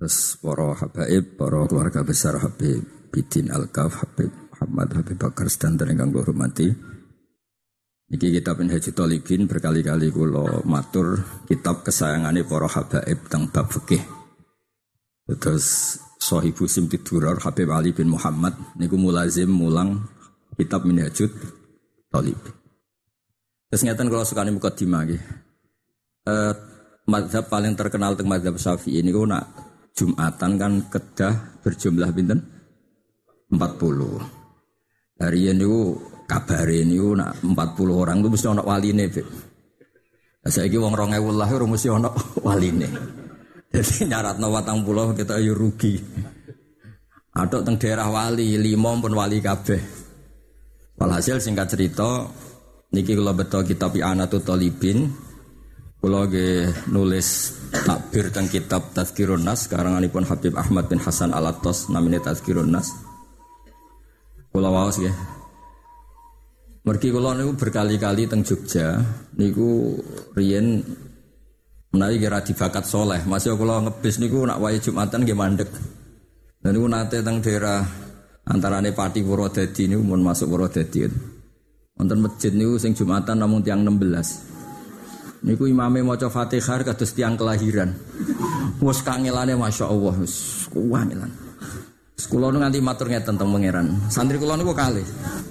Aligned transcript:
Terus 0.00 0.40
para 0.40 0.72
habaib, 0.72 1.36
para 1.36 1.68
keluarga 1.68 2.00
besar 2.00 2.40
Habib 2.40 3.12
Bidin 3.12 3.52
Al-Kaf, 3.52 4.00
Habib 4.00 4.32
Muhammad, 4.48 4.96
Habib 4.96 5.20
Bakar 5.20 5.52
dan 5.52 5.76
ingkang 5.92 6.08
kula 6.08 6.24
hormati. 6.24 6.72
Niki 8.08 8.32
kitab 8.32 8.64
Minhajul 8.64 8.96
Talibin 8.96 9.44
berkali-kali 9.44 10.08
kula 10.08 10.64
matur 10.64 11.20
kitab 11.44 11.84
kesayangane 11.84 12.48
para 12.48 12.64
habaib 12.64 13.28
tentang 13.28 13.52
bab 13.52 13.68
fikih. 13.68 14.00
Terus 15.36 16.00
Sohibu 16.16 16.64
Simtidurar 16.64 17.36
Habib 17.44 17.68
Ali 17.68 17.92
bin 17.92 18.08
Muhammad 18.08 18.56
niku 18.80 18.96
mulazim 18.96 19.52
mulang 19.52 20.08
kitab 20.56 20.88
Minhajul 20.88 21.28
Talibin. 22.08 22.56
Terus 23.68 23.84
ngeten 23.84 24.08
kalau 24.08 24.24
suka 24.24 24.48
nih 24.48 24.56
mukadimah 24.56 25.04
nggih. 25.04 25.22
Eh, 26.24 26.52
madhab 27.04 27.52
paling 27.52 27.76
terkenal 27.76 28.16
tentang 28.16 28.32
madhab 28.32 28.56
Syafi'i 28.56 29.04
ini 29.04 29.12
nak 29.12 29.69
Jumatan 30.00 30.56
kan 30.56 30.72
kedah 30.88 31.60
berjumlah 31.60 32.08
pinten 32.16 32.40
40. 33.52 35.20
Hari 35.20 35.40
ini 35.52 35.68
kabar 36.24 36.64
ini 36.72 36.96
nak 37.12 37.44
40 37.44 37.52
orang 37.92 38.24
itu 38.24 38.28
mesti 38.32 38.46
ono 38.48 38.64
waline, 38.64 39.04
Pak. 39.12 39.26
Nah, 40.40 40.48
saya 40.48 40.72
wong 40.72 40.96
rong 40.96 41.12
ewu 41.12 41.36
lah 41.36 41.52
mesti 41.52 41.92
ono 41.92 42.16
waline. 42.48 42.88
Jadi 43.68 44.08
nyarat 44.08 44.40
watang 44.40 44.80
pulau 44.88 45.12
kita 45.12 45.36
ayo 45.36 45.52
rugi. 45.52 46.00
Ada 47.36 47.60
teng 47.60 47.76
daerah 47.76 48.08
wali, 48.08 48.56
lima 48.56 48.96
pun 48.96 49.12
wali 49.12 49.38
kabeh. 49.44 49.84
Walhasil 50.96 51.44
singkat 51.44 51.76
cerita, 51.76 52.24
niki 52.88 53.12
kalau 53.12 53.36
betul 53.36 53.68
kitab 53.68 53.92
Anatu 54.00 54.40
Talibin, 54.40 55.12
kalau 56.00 56.24
nulis 56.88 57.28
takbir 57.68 58.32
tentang 58.32 58.48
kitab 58.48 58.82
Tazkirun 58.96 59.44
Nas 59.44 59.68
pun 59.68 60.24
Habib 60.24 60.56
Ahmad 60.56 60.88
bin 60.88 60.96
Hasan 60.96 61.36
Al 61.36 61.52
Atos 61.52 61.92
namanya 61.92 62.24
Tazkirun 62.32 62.72
Nas. 62.72 62.88
Kalau 64.50 64.72
wawas 64.72 64.96
ya. 64.96 65.12
Mergi 66.80 67.12
kalau 67.12 67.36
niku 67.36 67.52
berkali-kali 67.60 68.24
teng 68.24 68.40
Jogja 68.40 68.98
niku 69.36 70.00
Rien 70.32 70.80
menawi 71.92 72.16
kira 72.16 72.40
dibakat 72.40 72.88
soleh. 72.88 73.20
Masih 73.28 73.54
kalau 73.60 73.84
ngebis 73.84 74.18
niku 74.18 74.48
nak 74.48 74.58
wae 74.58 74.80
Jumatan 74.80 75.22
nggih 75.22 75.36
mandek. 75.36 75.70
Dan 76.64 76.74
niku 76.74 76.88
nate 76.88 77.20
teng 77.20 77.44
daerah 77.44 77.84
antarane 78.48 78.90
Pati 78.96 79.20
Purwodadi 79.20 79.86
niku 79.86 80.02
mun 80.02 80.24
masuk 80.24 80.50
Purwodadi. 80.50 81.06
Wonten 82.00 82.18
masjid 82.24 82.50
niku 82.56 82.80
sing 82.80 82.96
Jumatan 82.96 83.38
namun 83.38 83.60
tiang 83.60 83.84
16. 83.84 84.49
Niku 85.40 85.64
imame 85.64 86.04
maca 86.04 86.28
Fatihah 86.28 86.84
kados 86.84 87.16
tiang 87.16 87.36
kelahiran. 87.36 87.96
Wes 88.80 89.00
kangelane 89.00 89.56
Masya 89.56 89.88
Allah, 89.88 90.14
wis 90.20 90.68
kuwangelan. 90.68 91.50
Kula 92.30 92.46
nu 92.54 92.62
nganti 92.62 92.78
matur 92.78 93.10
ngeten 93.10 93.34
teng 93.34 93.50
pangeran. 93.50 93.90
Santri 94.06 94.38
kula 94.38 94.54
niku 94.54 94.70
kalih. 94.70 95.02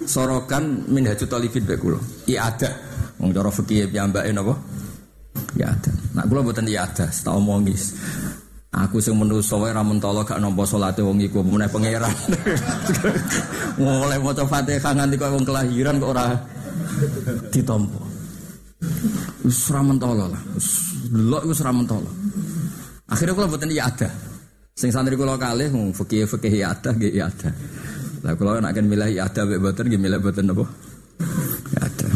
Sorokan 0.08 0.88
min 0.88 1.04
hajut 1.12 1.28
talibin 1.28 1.68
bae 1.68 1.76
kula. 1.76 2.00
Iya 2.24 2.48
ada. 2.48 2.72
Wong 3.20 3.36
cara 3.36 3.52
fikih 3.52 3.92
piyambake 3.92 4.32
napa? 4.32 4.56
Ya 5.60 5.76
ada. 5.76 5.92
Nak 6.16 6.32
kula 6.32 6.40
mboten 6.40 6.72
iya 6.72 6.88
ada, 6.88 7.12
tak 7.12 7.36
omongi. 7.36 7.76
Aku 8.72 9.04
sing 9.04 9.18
menungso 9.20 9.60
wae 9.60 9.76
ra 9.76 9.84
mentolo 9.84 10.24
gak 10.24 10.40
nampa 10.40 10.64
salate 10.64 11.04
wong 11.04 11.20
iku 11.20 11.44
meneh 11.44 11.68
pangeran. 11.68 12.16
Mulai 13.82 14.22
maca 14.24 14.48
Fatihah 14.48 14.94
nganti 14.96 15.20
kok 15.20 15.36
wong 15.36 15.44
kelahiran 15.44 16.00
kok 16.00 16.12
ora 16.16 16.26
ditampa. 17.52 18.00
Wis 19.44 19.72
ora 19.72 19.82
mentolo 19.84 20.26
lah. 20.28 20.42
Delok. 21.12 21.44
Akhirnya 23.10 23.34
kula 23.34 23.48
mboten 23.50 23.72
iya 23.72 23.90
ada. 23.90 24.10
Sing 24.76 24.94
santri 24.94 25.16
kula 25.16 25.40
kalih 25.40 25.72
mung 25.72 25.96
fikih-fikih 25.96 26.62
iya 26.62 26.76
ada 26.76 26.94
nggih 26.94 27.12
iya 27.16 27.26
ada. 27.32 27.50
Lah 28.24 28.34
kula 28.36 28.60
nek 28.60 28.76
milih 28.84 29.10
iya 29.10 29.26
ada 29.26 29.48
mek 29.48 29.60
mboten 29.64 29.86
nggih 29.90 30.02
milih 30.02 30.20
mboten 30.20 30.46
napa? 30.52 30.66
Iya 31.72 31.82
ada. 31.82 32.10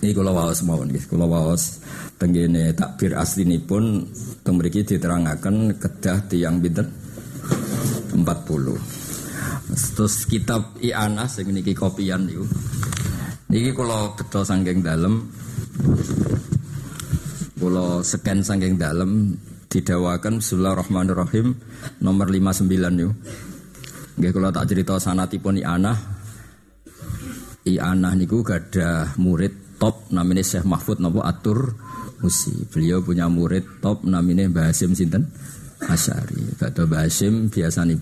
Ini 0.00 0.10
kula 0.16 0.32
waos 0.32 0.60
mawon 0.64 0.88
nggih. 0.90 1.04
Kula 1.06 1.26
waos 1.28 1.84
tenggene 2.16 2.72
takbir 2.72 3.14
aslinipun 3.14 4.08
teng 4.40 4.56
mriki 4.56 4.82
diterangaken 4.82 5.76
kedah 5.76 6.18
tiyang 6.26 6.58
pinten? 6.58 6.88
40. 8.14 8.24
Terus 9.74 10.14
kitab 10.30 10.78
I'anah 10.80 11.26
sing 11.28 11.50
kopian 11.74 12.28
niku. 12.28 12.46
Niki 13.52 13.70
kula 13.76 14.16
betul 14.16 14.40
sanggeng 14.40 14.80
dalem 14.80 15.28
Pulau 17.60 18.00
scan 18.04 18.44
saking 18.44 18.76
dalam 18.76 19.36
didawakan 19.72 20.38
Bismillahirrahmanirrahim 20.38 21.56
nomor 22.04 22.28
59 22.28 22.68
yuk. 23.00 23.14
Nggih 24.20 24.30
kalau 24.36 24.50
tak 24.52 24.68
cerita 24.68 25.00
sanatipun 25.00 25.58
Ianah. 25.58 25.98
Ianah 27.64 28.12
niku 28.14 28.44
gada 28.44 29.16
murid 29.16 29.80
top 29.80 30.12
namanya 30.12 30.44
Syekh 30.44 30.68
Mahfud 30.68 31.00
nopo 31.00 31.24
Atur 31.24 31.72
Musi. 32.20 32.52
Beliau 32.68 33.00
punya 33.00 33.26
murid 33.32 33.80
top 33.80 34.04
namanya 34.04 34.44
Mbah 34.46 34.68
Hasim 34.70 34.92
sinten 34.92 35.32
Asyari. 35.88 36.60
Kata 36.60 36.84
Mbah 36.84 37.08
Hasim 37.08 37.48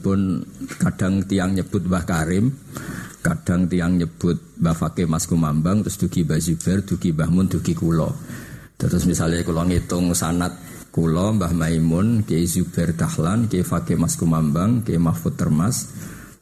pun 0.02 0.42
kadang 0.76 1.22
tiang 1.24 1.54
nyebut 1.54 1.86
Mbah 1.86 2.04
Karim, 2.04 2.50
kadang 3.22 3.70
tiang 3.70 3.96
nyebut 3.96 4.58
Mbah 4.58 4.74
Fakih 4.74 5.06
Mas 5.06 5.30
Kumambang, 5.30 5.86
terus 5.86 5.96
dugi 5.96 6.26
Mbah 6.26 6.42
Zubair, 6.42 6.82
dugi 6.82 7.14
Mbah 7.14 7.30
Mun, 7.30 7.46
dugi 7.46 7.72
Kulo. 7.72 8.10
Terus 8.74 9.06
misalnya 9.06 9.46
kalau 9.46 9.62
ngitung 9.62 10.10
sanat 10.10 10.58
kulo 10.90 11.32
Mbah 11.38 11.54
Maimun, 11.54 12.26
Kiai 12.26 12.50
Zubair 12.50 12.98
Dahlan, 12.98 13.46
Kiai 13.46 13.62
Fakih 13.62 13.94
Mas 13.94 14.18
Kumambang, 14.18 14.82
Kiai 14.82 14.98
Mahfud 14.98 15.38
Termas, 15.38 15.88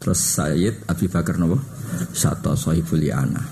terus 0.01 0.19
Sayyid 0.19 0.89
Abi 0.89 1.07
Bakar 1.07 1.37
Nopo, 1.37 1.61
Sato 2.17 2.57
Sohibul 2.57 3.05
Yana. 3.05 3.45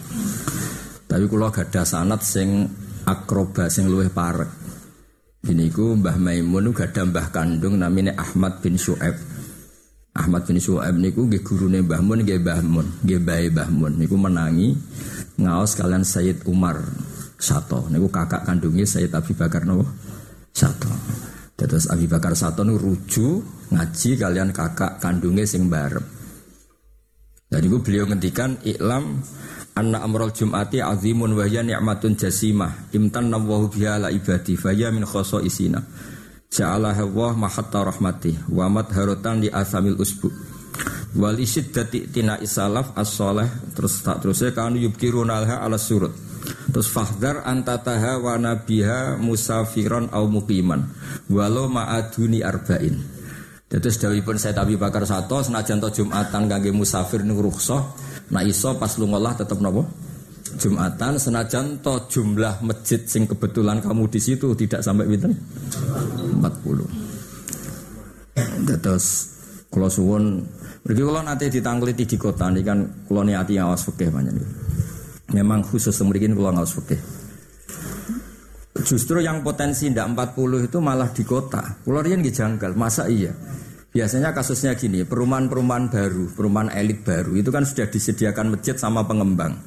Tapi 1.05 1.25
kulo 1.29 1.53
gada 1.53 1.85
sanat 1.85 2.25
sing 2.25 2.65
akroba 3.05 3.69
sing 3.69 3.93
luwih 3.93 4.09
parek. 4.09 4.51
Ini 5.45 5.69
ku 5.69 5.95
Mbah 5.95 6.17
Maimun 6.17 6.73
gada 6.73 7.05
Mbah 7.05 7.29
kandung 7.29 7.77
namanya 7.77 8.17
Ahmad 8.17 8.65
bin 8.65 8.81
Shu'aib. 8.81 9.38
Ahmad 10.19 10.43
bin 10.51 10.59
Shu'aib 10.59 10.99
niku 10.99 11.31
nggih 11.31 11.47
gurune 11.47 11.79
Mbah 11.87 12.03
Mun 12.03 12.27
nggih 12.27 12.43
Mbah 12.43 12.61
Mun, 12.67 12.87
nggih 13.07 13.21
bae 13.23 13.47
Mbah 13.55 13.71
Mun 13.71 13.93
niku 14.03 14.19
menangi 14.19 14.75
ngaos 15.39 15.79
kalian 15.79 16.03
Sayyid 16.03 16.43
Umar 16.51 16.83
Sato. 17.39 17.87
Niku 17.87 18.11
kakak 18.11 18.43
kandungnya 18.43 18.83
Sayyid 18.83 19.15
Abi 19.15 19.33
Bakar 19.39 19.63
nopo 19.63 19.87
Sato. 20.51 20.91
Terus 21.55 21.87
Abi 21.87 22.11
Bakar 22.11 22.35
Sato 22.35 22.67
niku 22.67 22.79
ruju 22.83 23.27
ngaji 23.71 24.11
kalian 24.19 24.51
kakak 24.51 24.99
kandungnya 24.99 25.47
sing 25.47 25.71
barep. 25.71 26.03
Dan 27.49 27.65
itu 27.65 27.79
beliau 27.81 28.05
ngendikan 28.05 28.61
iklam 28.67 29.25
anna 29.79 30.03
amrul 30.03 30.35
jum'ati 30.35 30.83
azimun 30.83 31.39
wa 31.39 31.47
hiya 31.47 31.63
ni'matun 31.63 32.19
jasimah 32.19 32.91
imtan 32.93 33.31
nawahu 33.31 33.71
biha 33.71 34.03
la 34.03 34.09
ibadi 34.11 34.59
faya 34.59 34.91
min 34.91 35.07
khoso 35.07 35.39
isina 35.39 35.79
ja'ala 36.49 36.97
hawa 36.97 37.37
mahatta 37.37 37.85
rahmati 37.85 38.37
wa 38.53 38.67
madharatan 38.73 39.45
li 39.45 39.49
asamil 39.53 40.01
usbu 40.01 40.29
wali 41.17 41.45
siddati 41.45 42.09
tina 42.13 42.41
isalaf 42.41 42.93
as-soleh 42.97 43.73
terus 43.73 44.01
tak 44.05 44.25
terusnya 44.25 44.53
kanu 44.53 44.81
yubkiruna 44.81 45.45
alha 45.45 45.57
ala 45.65 45.77
surut 45.77 46.29
Terus 46.69 46.89
fahdar 46.93 47.45
antataha 47.49 48.21
wa 48.21 48.37
nabiha 48.37 49.17
musafiron 49.21 50.13
au 50.13 50.29
mukiman 50.29 50.85
walau 51.33 51.69
ma'aduni 51.69 52.45
arba'in. 52.45 52.97
Terus 53.69 54.01
pun 54.25 54.37
saya 54.41 54.57
tabi 54.57 54.81
bakar 54.81 55.05
satu 55.05 55.45
senajan 55.45 55.77
to 55.77 55.93
Jumatan 55.93 56.49
kangge 56.49 56.73
musafir 56.73 57.21
ning 57.21 57.37
rukhsah, 57.37 57.85
nah 58.33 58.41
iso 58.41 58.73
pas 58.81 58.97
lungolah 58.97 59.37
tetep 59.37 59.61
nopo? 59.61 59.85
Jumatan 60.59 61.23
senajan 61.23 61.79
to 61.79 61.95
jumlah 62.11 62.59
masjid 62.67 62.99
sing 63.07 63.31
kebetulan 63.31 63.79
kamu 63.79 64.11
di 64.11 64.19
situ 64.19 64.59
tidak 64.59 64.83
sampai 64.83 65.07
pinten? 65.07 65.31
40. 66.43 68.75
Terus 68.79 69.07
kalau 69.71 69.87
suwun 69.87 70.43
Mereka 70.83 71.05
kalau 71.05 71.21
nanti 71.21 71.53
ditangkliti 71.53 72.09
di 72.09 72.17
kota 72.17 72.49
ini 72.49 72.65
kan 72.65 72.81
kalau 73.05 73.21
niati 73.21 73.61
awas 73.61 73.85
fikih 73.87 74.09
banyak 74.09 74.33
nih. 74.33 74.49
Memang 75.37 75.61
khusus 75.61 75.93
semerikin 75.93 76.33
kalau 76.33 76.57
nggak 76.57 76.65
fikih. 76.65 76.97
Justru 78.89 79.21
yang 79.21 79.45
potensi 79.45 79.93
ndak 79.93 80.33
40 80.39 80.65
itu 80.65 80.81
malah 80.81 81.13
di 81.13 81.29
kota. 81.29 81.61
Pulau 81.85 82.01
Rian 82.01 82.25
janggal, 82.25 82.73
masa 82.73 83.05
iya? 83.05 83.37
Biasanya 83.93 84.33
kasusnya 84.33 84.73
gini, 84.81 85.05
perumahan-perumahan 85.05 85.93
baru, 85.93 86.33
perumahan 86.33 86.73
elit 86.73 87.05
baru 87.05 87.37
itu 87.37 87.53
kan 87.53 87.69
sudah 87.69 87.93
disediakan 87.93 88.57
masjid 88.57 88.79
sama 88.79 89.05
pengembang. 89.05 89.61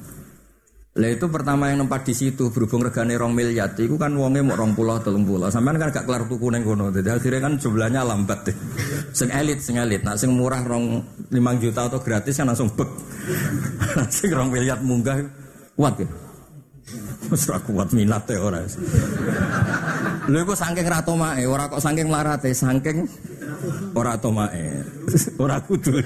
Lah 0.92 1.08
itu 1.08 1.24
pertama 1.32 1.72
yang 1.72 1.88
nempat 1.88 2.04
di 2.04 2.12
situ 2.12 2.52
berhubung 2.52 2.84
regane 2.84 3.16
rong 3.16 3.32
miliar, 3.32 3.72
itu 3.80 3.96
kan 3.96 4.12
wonge 4.12 4.44
mau 4.44 4.52
rong 4.52 4.76
pulau 4.76 5.00
telung 5.00 5.24
pulau. 5.24 5.48
Sampean 5.48 5.80
kan 5.80 5.88
gak 5.88 6.04
kelar 6.04 6.28
tuku 6.28 6.52
neng 6.52 6.68
kono. 6.68 6.92
Jadi 6.92 7.08
akhirnya 7.08 7.40
kan 7.48 7.56
jumlahnya 7.56 8.04
lambat 8.04 8.52
deh. 8.52 8.56
Sing 9.16 9.32
elit, 9.32 9.64
sing 9.64 9.80
elit. 9.80 10.04
Nah 10.04 10.20
sing 10.20 10.36
murah 10.36 10.60
rong 10.60 11.00
lima 11.32 11.56
juta 11.56 11.88
atau 11.88 11.96
gratis 11.96 12.36
kan 12.36 12.44
langsung 12.44 12.68
bek. 12.76 12.90
sing 14.16 14.28
rong 14.36 14.52
miliar 14.52 14.84
munggah 14.84 15.24
Kuat 15.72 15.96
ya? 15.96 16.08
Wis 17.32 17.48
kuat 17.48 17.88
minat 17.96 18.28
ya 18.28 18.44
ora. 18.44 18.60
Lho 20.28 20.38
iku 20.44 20.52
saking 20.52 20.84
ratomae, 20.84 21.48
ora 21.48 21.72
kok 21.72 21.80
saking 21.80 22.12
larate, 22.12 22.52
saking 22.52 23.08
ora 23.96 24.20
tomae. 24.20 24.84
Ora 25.42 25.58
kudu. 25.58 25.98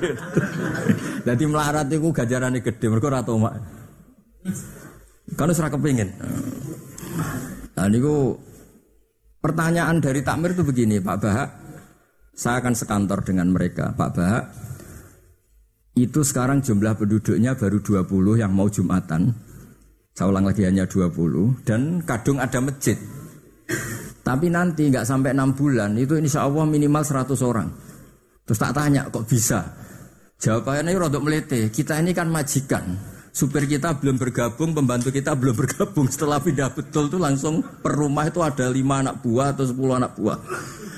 Dadi 1.21 1.45
melarat 1.45 1.87
iku 1.93 2.11
ganjarane 2.17 2.65
gede 2.65 2.87
mergo 2.89 3.13
ora 3.13 3.21
tomae. 3.21 3.76
Kan 5.35 5.51
ora 5.51 5.69
kepengin. 5.69 6.09
Nah 7.77 7.87
niku 7.91 8.39
pertanyaan 9.43 9.99
dari 9.99 10.23
takmir 10.23 10.55
itu 10.55 10.63
begini, 10.63 11.03
Pak 11.03 11.17
Bahak. 11.19 11.49
Saya 12.37 12.61
akan 12.61 12.75
sekantor 12.77 13.25
dengan 13.25 13.49
mereka, 13.51 13.93
Pak 13.97 14.11
Bahak. 14.15 14.45
Itu 15.97 16.21
sekarang 16.21 16.61
jumlah 16.61 17.01
penduduknya 17.01 17.57
baru 17.57 17.81
20 17.81 18.43
yang 18.43 18.53
mau 18.53 18.69
Jumatan. 18.69 19.33
Saya 20.13 20.29
ulang 20.29 20.49
lagi 20.49 20.65
hanya 20.65 20.85
20 20.85 21.65
dan 21.65 22.01
kadung 22.05 22.41
ada 22.41 22.61
masjid. 22.61 22.97
Tapi 24.21 24.51
nanti 24.53 24.89
nggak 24.89 25.07
sampai 25.09 25.33
enam 25.33 25.55
bulan 25.57 25.97
itu 25.97 26.19
insya 26.21 26.45
Allah 26.45 26.65
minimal 26.69 27.05
100 27.05 27.37
orang. 27.45 27.69
Terus 28.45 28.59
tak 28.61 28.75
tanya 28.77 29.09
kok 29.09 29.25
bisa? 29.25 29.61
Jawabannya 30.37 30.93
rodok 30.97 31.25
melete. 31.25 31.73
Kita 31.73 31.97
ini 32.01 32.13
kan 32.13 32.29
majikan. 32.29 33.16
Supir 33.37 33.69
kita 33.69 33.93
belum 34.01 34.17
bergabung, 34.17 34.73
pembantu 34.73 35.13
kita 35.13 35.37
belum 35.37 35.53
bergabung. 35.53 36.09
Setelah 36.09 36.41
pindah 36.41 36.73
betul 36.73 37.13
tuh 37.13 37.21
langsung 37.21 37.61
per 37.61 37.93
rumah 37.93 38.25
itu 38.25 38.41
ada 38.41 38.65
lima 38.73 39.05
anak 39.05 39.21
buah 39.21 39.53
atau 39.53 39.69
sepuluh 39.69 40.01
anak 40.01 40.17
buah. 40.17 40.41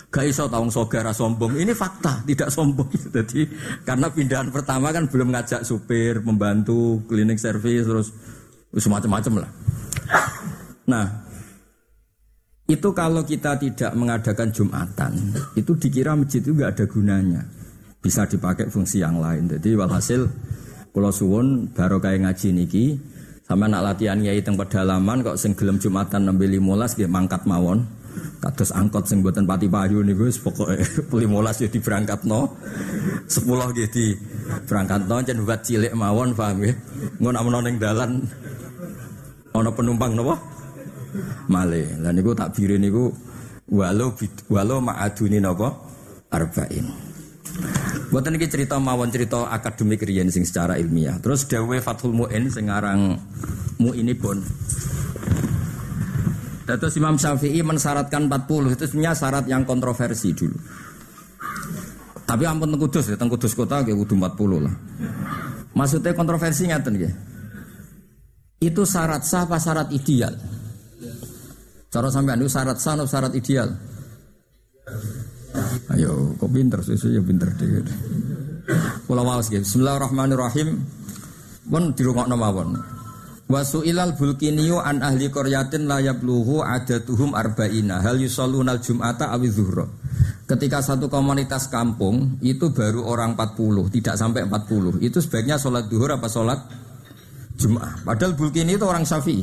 Gak 0.07 0.23
iso 0.23 0.47
tawang 0.47 0.71
sogara 0.71 1.11
sombong. 1.11 1.59
Ini 1.59 1.75
fakta, 1.75 2.23
tidak 2.23 2.55
sombong. 2.55 2.87
Jadi 3.19 3.43
karena 3.83 4.07
pindahan 4.07 4.55
pertama 4.55 4.95
kan 4.95 5.11
belum 5.11 5.35
ngajak 5.35 5.67
supir, 5.67 6.23
pembantu, 6.23 7.03
cleaning 7.11 7.43
service, 7.43 7.91
terus 7.91 8.15
semacam-macam 8.71 9.43
lah. 9.43 9.51
Nah, 10.95 11.07
itu 12.71 12.89
kalau 12.95 13.27
kita 13.27 13.59
tidak 13.59 13.91
mengadakan 13.99 14.55
Jumatan, 14.55 15.13
itu 15.59 15.75
dikira 15.75 16.15
masjid 16.15 16.39
itu 16.39 16.55
nggak 16.55 16.71
ada 16.71 16.85
gunanya. 16.87 17.43
Bisa 17.99 18.31
dipakai 18.31 18.71
fungsi 18.71 19.03
yang 19.03 19.19
lain. 19.19 19.51
Jadi 19.51 19.75
walhasil 19.75 20.23
kalau 20.99 21.15
suwun 21.15 21.71
kayak 21.79 22.27
ngaji 22.27 22.49
niki 22.51 22.85
sama 23.47 23.71
nak 23.71 23.87
latihan 23.87 24.19
yai 24.19 24.43
teng 24.43 24.59
pedalaman 24.59 25.23
kok 25.23 25.39
sing 25.39 25.55
gelem 25.55 25.79
Jumatan 25.79 26.27
nembe 26.27 26.45
15 26.51 26.99
nggih 26.99 27.09
mangkat 27.09 27.47
mawon. 27.47 27.87
Kados 28.43 28.75
angkot 28.75 29.07
sing 29.07 29.23
buatan 29.23 29.47
pati 29.47 29.71
payu 29.71 30.03
niku 30.03 30.27
wis 30.27 30.43
pokoke 30.43 30.75
15 31.15 31.65
ya 31.65 31.69
diberangkatno. 31.71 32.41
10 33.31 33.31
nggih 33.47 33.89
di 33.95 34.07
berangkatno 34.67 35.17
jan 35.23 35.39
buat 35.47 35.63
cilik 35.63 35.95
mawon 35.95 36.35
paham 36.35 36.61
nggih. 36.67 36.75
Ngono 37.23 37.37
amun 37.39 37.57
ning 37.63 37.79
dalan 37.79 38.21
ana 39.55 39.71
penumpang 39.71 40.13
napa? 40.19 40.37
male. 41.49 41.89
Lah 42.05 42.13
niku 42.13 42.37
takbire 42.37 42.77
niku 42.77 43.09
walau 43.73 44.13
walau 44.53 44.79
ma'aduni 44.83 45.39
napa 45.41 45.73
arba'in. 46.29 46.85
Buatan 48.09 48.41
ini 48.41 48.49
cerita 48.49 48.81
mawon 48.81 49.13
cerita 49.13 49.53
akademik 49.53 50.01
riyen 50.01 50.33
sing 50.33 50.49
secara 50.49 50.81
ilmiah. 50.81 51.21
Terus 51.21 51.45
dawe 51.45 51.77
Fathul 51.85 52.17
Mu'in 52.17 52.49
sing 52.49 52.73
aran 52.73 53.21
ini 53.79 54.15
pun. 54.17 54.41
Terus 56.65 56.95
Imam 57.01 57.17
Syafi'i 57.17 57.61
mensyaratkan 57.65 58.29
40 58.29 58.77
itu 58.77 58.85
sebenarnya 58.85 59.13
syarat 59.17 59.45
yang 59.49 59.65
kontroversi 59.65 60.33
dulu. 60.37 60.57
Tapi 62.29 62.45
ampun 62.45 62.69
teng 62.69 62.81
Kudus 62.81 63.09
ya, 63.09 63.17
teng 63.17 63.33
Kudus 63.33 63.57
kota 63.57 63.81
nggih 63.81 63.97
kudu 64.05 64.21
40 64.21 64.61
lah. 64.61 64.75
Maksudnya 65.73 66.13
kontroversi 66.13 66.69
ngaten 66.69 66.93
nggih. 66.93 67.13
Itu 68.61 68.85
syarat 68.85 69.25
sah 69.25 69.49
apa 69.49 69.57
syarat 69.57 69.89
ideal? 69.97 70.37
Cara 71.89 72.09
sampai 72.13 72.37
anu 72.37 72.49
syarat 72.53 72.77
sah 72.77 73.01
syarat 73.01 73.33
ideal. 73.33 73.73
Ayo, 75.93 76.35
kok 76.37 76.51
pinter 76.51 76.81
sih 76.85 76.97
ya 76.97 77.21
pinter 77.21 77.53
deh. 77.57 77.85
Kula 79.09 79.25
waos 79.25 79.49
nggih. 79.49 79.65
Bismillahirrahmanirrahim. 79.65 80.69
Pun 81.69 81.93
dirungokno 81.93 82.37
mawon. 82.37 82.77
Wasu 83.49 83.81
ilal 83.81 84.13
bulkiniyu 84.13 84.77
an 84.77 85.01
ahli 85.01 85.33
koryatin 85.33 85.89
layab 85.89 86.21
luhu 86.21 86.61
adatuhum 86.61 87.33
arba'ina 87.33 88.05
hal 88.05 88.21
yusallunal 88.21 88.77
jum'ata 88.81 89.33
awi 89.33 89.49
zuhro. 89.49 89.89
Ketika 90.45 90.85
satu 90.85 91.09
komunitas 91.09 91.69
kampung 91.73 92.41
itu 92.45 92.73
baru 92.73 93.05
orang 93.05 93.37
40, 93.37 93.89
tidak 93.93 94.17
sampai 94.21 94.45
40. 94.45 95.01
Itu 95.01 95.21
sebaiknya 95.21 95.57
sholat 95.57 95.89
duhur 95.89 96.13
apa 96.13 96.29
sholat 96.29 96.61
Jum'ah. 97.59 98.07
Padahal 98.07 98.39
bulkini 98.39 98.79
itu 98.79 98.87
orang 98.87 99.03
syafi'i. 99.03 99.43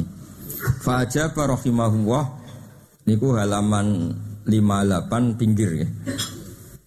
Fajaba 0.81 1.51
rahimahullah 1.51 2.23
niku 3.05 3.35
halaman 3.35 4.15
58 4.45 5.39
pinggir 5.41 5.69
ya. 5.83 5.87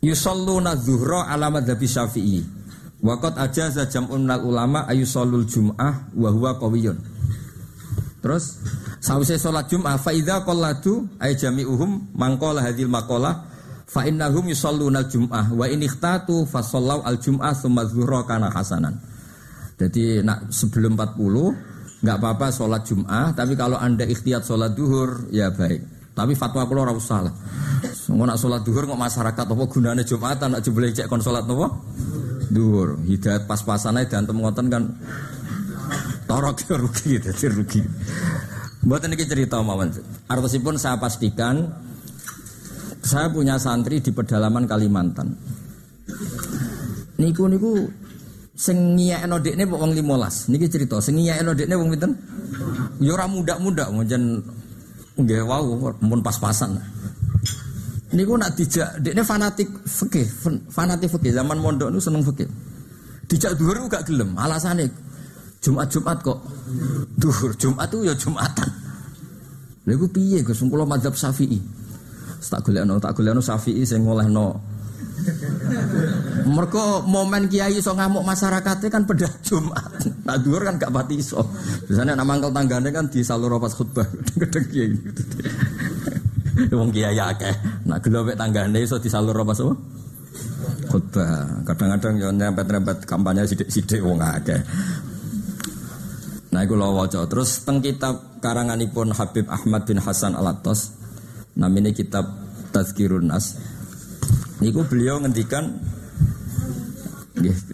Yusalluna 0.00 0.78
zuhra 0.78 1.26
ala 1.26 1.50
madzhabi 1.50 1.90
Syafi'i. 1.90 2.40
Waqat 2.98 3.38
ajaza 3.38 3.86
jam'un 3.86 4.26
minal 4.26 4.42
ulama 4.42 4.86
ayusallul 4.90 5.46
jum'ah 5.46 6.10
wa 6.14 6.30
huwa. 6.34 6.58
Terus 8.18 8.44
sawise 8.98 9.38
salat 9.38 9.70
Jum'ah 9.70 9.94
fa 9.94 10.10
idza 10.10 10.42
qallatu 10.42 11.06
ay 11.22 11.38
jami'uhum 11.38 12.18
mangqala 12.18 12.66
hadhil 12.66 12.90
maqalah 12.90 13.46
fa 13.86 14.02
innahum 14.02 14.50
yusalluna 14.50 15.06
jum'ah 15.06 15.54
wa 15.54 15.70
in 15.70 15.86
ikhtatu 15.86 16.42
fa 16.50 16.58
sallau 16.58 17.06
al 17.06 17.22
jum'ah 17.22 17.54
tsumma 17.54 17.86
zuhra 17.86 18.26
kana 18.26 18.50
hasanan. 18.50 18.98
Jadi 19.78 20.26
nak 20.26 20.50
sebelum 20.50 20.98
40 20.98 21.78
nggak 22.02 22.16
apa-apa 22.18 22.54
sholat 22.54 22.82
Jum'ah, 22.86 23.34
tapi 23.34 23.58
kalau 23.58 23.74
anda 23.74 24.06
ikhtiyat 24.06 24.46
sholat 24.46 24.74
duhur, 24.74 25.30
ya 25.34 25.50
baik. 25.50 25.97
Tapi 26.18 26.34
fatwa 26.34 26.66
kalau 26.66 26.82
ora 26.82 26.90
usah 26.90 27.22
lah. 27.22 27.34
Mau 28.10 28.26
nak 28.26 28.42
sholat 28.42 28.66
duhur 28.66 28.90
kok 28.90 28.98
masyarakat 28.98 29.44
apa 29.46 29.64
gunanya 29.70 30.02
Jumatan 30.02 30.58
nak 30.58 30.66
jebule 30.66 30.90
cek 30.90 31.06
kon 31.06 31.22
sholat 31.22 31.46
apa? 31.46 31.66
Duhur. 32.50 32.98
Hidayat 33.06 33.46
pas-pasan 33.46 34.02
aja 34.02 34.18
dan 34.18 34.26
ngoten 34.26 34.66
kan 34.66 34.82
torok 36.26 36.58
rugi 36.82 37.22
jadi 37.22 37.44
rugi. 37.54 37.86
Buat 38.82 39.06
ini 39.06 39.14
cerita 39.22 39.62
mawon. 39.62 39.94
Artosipun 40.26 40.74
saya 40.74 40.98
pastikan 40.98 41.70
saya 43.02 43.30
punya 43.30 43.54
santri 43.62 44.02
di 44.02 44.10
pedalaman 44.10 44.66
Kalimantan. 44.66 45.38
Niku 47.18 47.46
niku 47.46 47.86
sing 48.58 48.98
ngiyakno 48.98 49.38
dekne 49.38 49.64
15. 49.70 50.50
Niki 50.50 50.66
cerita 50.66 50.98
sing 50.98 51.18
ngiyakno 51.22 51.54
dekne 51.54 51.74
wong 51.78 51.94
pinten? 51.94 52.12
Ya 52.98 53.14
muda-muda 53.30 53.86
njen 53.94 54.42
nggih 55.18 55.42
wau 55.42 55.92
mun 55.98 56.20
pas-pasan. 56.22 56.78
Niku 58.08 58.40
nak 58.40 58.56
dijak 58.56 59.04
dekne 59.04 59.20
fanatik 59.20 59.68
fikih, 59.84 60.24
fanatik 60.72 61.12
fikih 61.12 61.34
zaman 61.34 61.60
mondok 61.60 61.92
nu 61.92 62.00
seneng 62.00 62.24
fikih. 62.24 62.48
Dijak 63.28 63.60
dhuwur 63.60 63.84
gak 63.92 64.08
gelem, 64.08 64.32
alasane 64.40 64.88
Jumat-Jumat 65.60 66.24
kok 66.24 66.40
duhur, 67.20 67.52
Jumat 67.60 67.92
tuh 67.92 68.08
ya 68.08 68.16
Jumatan. 68.16 68.70
Lha 69.84 69.92
iku 69.92 70.08
piye 70.08 70.40
Gus 70.40 70.64
kula 70.64 70.88
mazhab 70.88 71.12
Syafi'i. 71.12 71.60
Tak 72.38 72.64
golekno, 72.64 72.96
tak 72.96 73.12
golekno 73.12 73.44
Syafi'i 73.44 73.84
sing 73.84 74.06
ngolehno 74.06 74.56
mereka 76.46 77.02
momen 77.02 77.48
kiai 77.48 77.80
iso 77.80 77.96
ngamuk 77.96 78.22
masyarakatnya 78.22 78.88
kan 78.92 79.02
pedah 79.08 79.32
Jumat. 79.42 79.90
Nah 80.28 80.36
dhuwur 80.36 80.62
kan 80.62 80.76
gak 80.76 80.92
pati 80.92 81.18
iso. 81.18 81.40
Biasanya 81.88 82.14
nama 82.14 82.36
angkel 82.36 82.52
tanggane 82.52 82.88
kan 82.92 83.08
di 83.08 83.24
salur 83.24 83.56
pas 83.56 83.72
khutbah 83.72 84.06
gedeng 84.40 84.66
kiai. 84.68 84.92
Wong 86.70 86.90
kiai 86.92 87.18
akeh. 87.18 87.54
Nah 87.88 87.98
gelo 87.98 88.22
mek 88.22 88.36
tanggane 88.36 88.78
iso 88.84 89.00
di 89.00 89.08
salur 89.08 89.34
pas 89.42 89.58
apa? 89.58 89.74
Khutbah. 90.92 91.64
Kadang-kadang 91.64 92.14
yo 92.20 92.28
nyempet-nyempet 92.30 93.08
kampanye 93.08 93.48
sithik-sithik 93.48 94.04
wong 94.04 94.20
akeh. 94.20 94.60
Nah 96.54 96.60
iku 96.62 96.74
lho 96.76 96.92
waca. 96.92 97.24
Terus 97.26 97.64
teng 97.64 97.80
kitab 97.80 98.42
karanganipun 98.44 99.16
Habib 99.16 99.50
Ahmad 99.50 99.88
bin 99.88 99.98
Hasan 99.98 100.38
Al-Attas 100.38 100.94
namanya 101.58 101.90
kitab 101.90 102.30
Tazkirun 102.70 103.26
Nas 103.26 103.58
Niku 104.58 104.82
beliau 104.86 105.22
ngendikan 105.22 105.78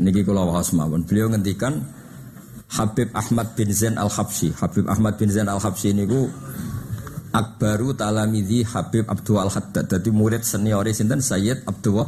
niki 0.01 0.21
kula 0.25 0.45
waos 0.45 0.73
mawon. 0.77 1.05
Beliau 1.05 1.33
ngendikan 1.33 1.81
Habib 2.75 3.13
Ahmad 3.15 3.55
bin 3.55 3.71
Zain 3.71 3.95
Al-Habsyi. 3.95 4.55
Habib 4.59 4.89
Ahmad 4.91 5.15
bin 5.21 5.31
Zain 5.31 5.47
Al-Habsyi 5.47 5.95
niku 5.95 6.27
akbaru 7.35 7.95
talamidhi 7.95 8.67
Habib 8.67 9.07
Abdul 9.07 9.39
Al-Haddad. 9.43 9.91
Dadi 9.91 10.11
murid 10.11 10.43
senior 10.43 10.87
sinten 10.91 11.23
Sayyid 11.23 11.67
Abdul 11.67 12.03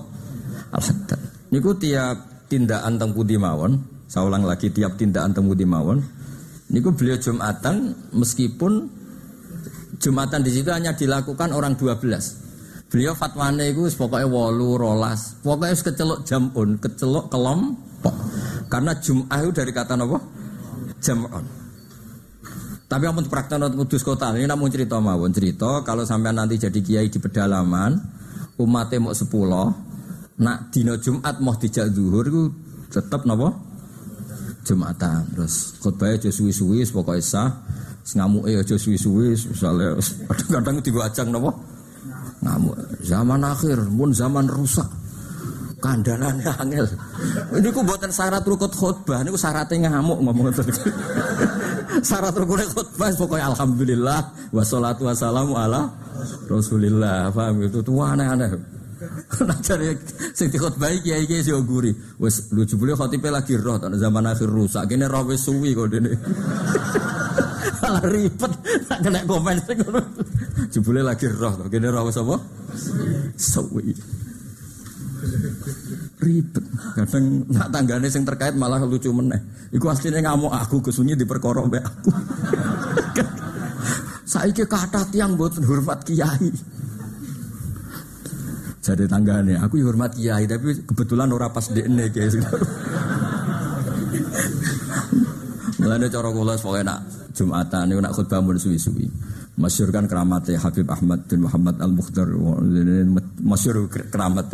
Al-Haddad. 0.74 1.50
Niku 1.54 1.78
tiap 1.78 2.48
tindakan 2.50 2.98
teng 2.98 3.10
pundi 3.14 3.38
mawon, 3.38 3.78
saya 4.06 4.26
ulang 4.26 4.46
lagi 4.46 4.70
tiap 4.70 4.98
tindakan 4.98 5.34
teng 5.34 5.46
pundi 5.46 5.66
mawon. 5.66 6.02
Niku 6.66 6.90
beliau 6.94 7.18
Jumatan 7.18 7.94
meskipun 8.10 8.90
Jumatan 9.96 10.44
di 10.44 10.50
situ 10.52 10.68
hanya 10.68 10.92
dilakukan 10.92 11.54
orang 11.54 11.78
12. 11.78 12.45
Beliau 12.86 13.18
fatwane 13.18 13.74
itu 13.74 13.82
pokoknya 13.98 14.30
walu 14.30 14.78
rolas, 14.78 15.34
pokoknya 15.42 15.74
kecelok 15.74 16.20
jamun, 16.22 16.78
kecelok 16.78 17.26
kelompok. 17.26 18.14
Karena 18.70 18.94
Jum'ah 18.94 19.42
itu 19.42 19.50
dari 19.50 19.72
kata 19.74 19.98
apa? 19.98 20.18
Jam'un. 21.02 21.44
Tapi 22.86 23.02
ampun 23.02 23.26
praktek 23.26 23.74
kudus 23.74 24.06
kota 24.06 24.30
ini 24.38 24.46
namun 24.46 24.70
cerita 24.70 25.02
mawon 25.02 25.34
cerita 25.34 25.82
kalau 25.82 26.06
sampai 26.06 26.30
nanti 26.30 26.54
jadi 26.54 26.78
kiai 26.78 27.10
di 27.10 27.18
pedalaman 27.18 27.98
umatnya 28.62 29.02
mau 29.02 29.10
sepuluh 29.10 29.74
nak 30.38 30.70
dino 30.70 30.94
Jumat 30.94 31.42
mau 31.42 31.58
dijak 31.58 31.90
zuhur 31.90 32.24
itu 32.30 32.42
tetap 32.86 33.26
napa? 33.26 33.50
Jumatan. 34.62 35.26
Terus 35.34 35.82
khutbah 35.82 36.14
aja 36.14 36.30
suwi-suwi 36.30 36.86
pokoknya 36.90 37.22
sah. 37.22 37.50
Ngamuke 38.06 38.54
aja 38.54 38.78
suwi-suwi 38.78 39.34
misalnya 39.34 39.98
kadang-kadang 40.30 40.78
ajang 41.10 41.28
napa? 41.34 41.50
Ngamuk. 42.44 42.76
Zaman 43.04 43.40
akhir, 43.44 43.78
pun 43.88 44.10
zaman 44.12 44.46
rusak. 44.50 44.88
Kandanane 45.76 46.42
angel. 46.56 46.88
Ini 47.52 47.68
ku 47.68 47.84
buatan 47.84 48.08
syarat 48.08 48.42
rukut 48.48 48.72
khutbah, 48.72 49.20
ini 49.20 49.28
ku 49.28 49.38
syaratnya 49.38 49.92
ngamuk 49.92 50.18
ngomong 50.24 50.48
syarat 52.08 52.32
rukun 52.32 52.64
khutbah 52.72 53.08
pokoknya 53.12 53.52
alhamdulillah 53.52 54.20
wassalatu 54.52 55.04
wassalamu 55.08 55.56
ala 55.56 55.92
Rasulillah. 56.48 57.28
Paham 57.30 57.62
itu 57.64 57.84
tuh 57.84 58.00
aneh-aneh. 58.02 58.50
Nah 59.44 59.58
cari 59.60 59.92
sing 60.32 60.48
khutbah 60.48 60.88
iki 60.88 61.12
kiai 61.12 61.28
kiai 61.28 61.44
sing 61.44 61.60
guri. 61.68 61.92
Wes 62.16 62.48
lucu 62.48 62.80
boleh 62.80 62.96
khotibe 62.96 63.28
lagi 63.28 63.52
roh 63.60 63.76
zaman 63.76 64.24
akhir 64.24 64.48
rusak. 64.48 64.88
Kene 64.88 65.04
roh 65.04 65.28
suwi 65.36 65.76
kok 65.76 65.92
dene. 65.92 66.16
Ribet 68.12 68.52
tak 68.88 68.98
kena 69.04 69.20
komen. 69.28 69.56
Jebule 70.72 71.04
lagi 71.04 71.28
roh 71.28 71.68
kene 71.68 71.92
roh 71.92 72.08
wis 72.08 72.16
apa? 72.16 72.40
Suwi 73.36 73.92
ribet. 76.26 76.66
Kadang 76.98 77.46
nak 77.52 77.68
tanggane 77.70 78.10
sing 78.10 78.26
terkait 78.26 78.58
malah 78.58 78.82
lucu 78.82 79.14
meneh. 79.14 79.38
Iku 79.70 79.86
aslinya 79.86 80.18
ngamuk 80.26 80.52
aku 80.52 80.82
kesunyi 80.82 81.14
di 81.14 81.22
perkara 81.22 81.62
mbek 81.62 81.84
aku. 81.84 82.10
Saiki 84.32 84.66
kata 84.66 85.06
tiang 85.14 85.38
buat 85.38 85.54
hormat 85.62 86.02
kiai. 86.02 86.50
Jadi 88.86 89.02
tanggane, 89.10 89.58
aku 89.58 89.82
ya 89.82 89.90
hormat 89.90 90.14
kiai 90.14 90.46
tapi 90.46 90.86
kebetulan 90.86 91.26
ora 91.30 91.50
pas 91.50 91.66
dekne 91.70 92.10
kiai. 92.10 92.30
Mulane 95.76 96.08
cara 96.10 96.32
kula 96.32 96.56
pokoke 96.58 96.82
nak 96.82 97.00
Jumatan 97.36 97.92
niku 97.92 98.00
nak 98.00 98.16
khutbah 98.16 98.40
mun 98.40 98.56
suwi-suwi. 98.56 99.04
Masyur 99.56 99.88
kan 99.88 100.04
keramatnya 100.04 100.60
Habib 100.60 100.84
Ahmad 100.92 101.24
bin 101.32 101.48
Muhammad 101.48 101.80
Al 101.80 101.88
Mukhtar 101.88 102.28
Masyur 103.40 103.88
keramat 103.88 104.52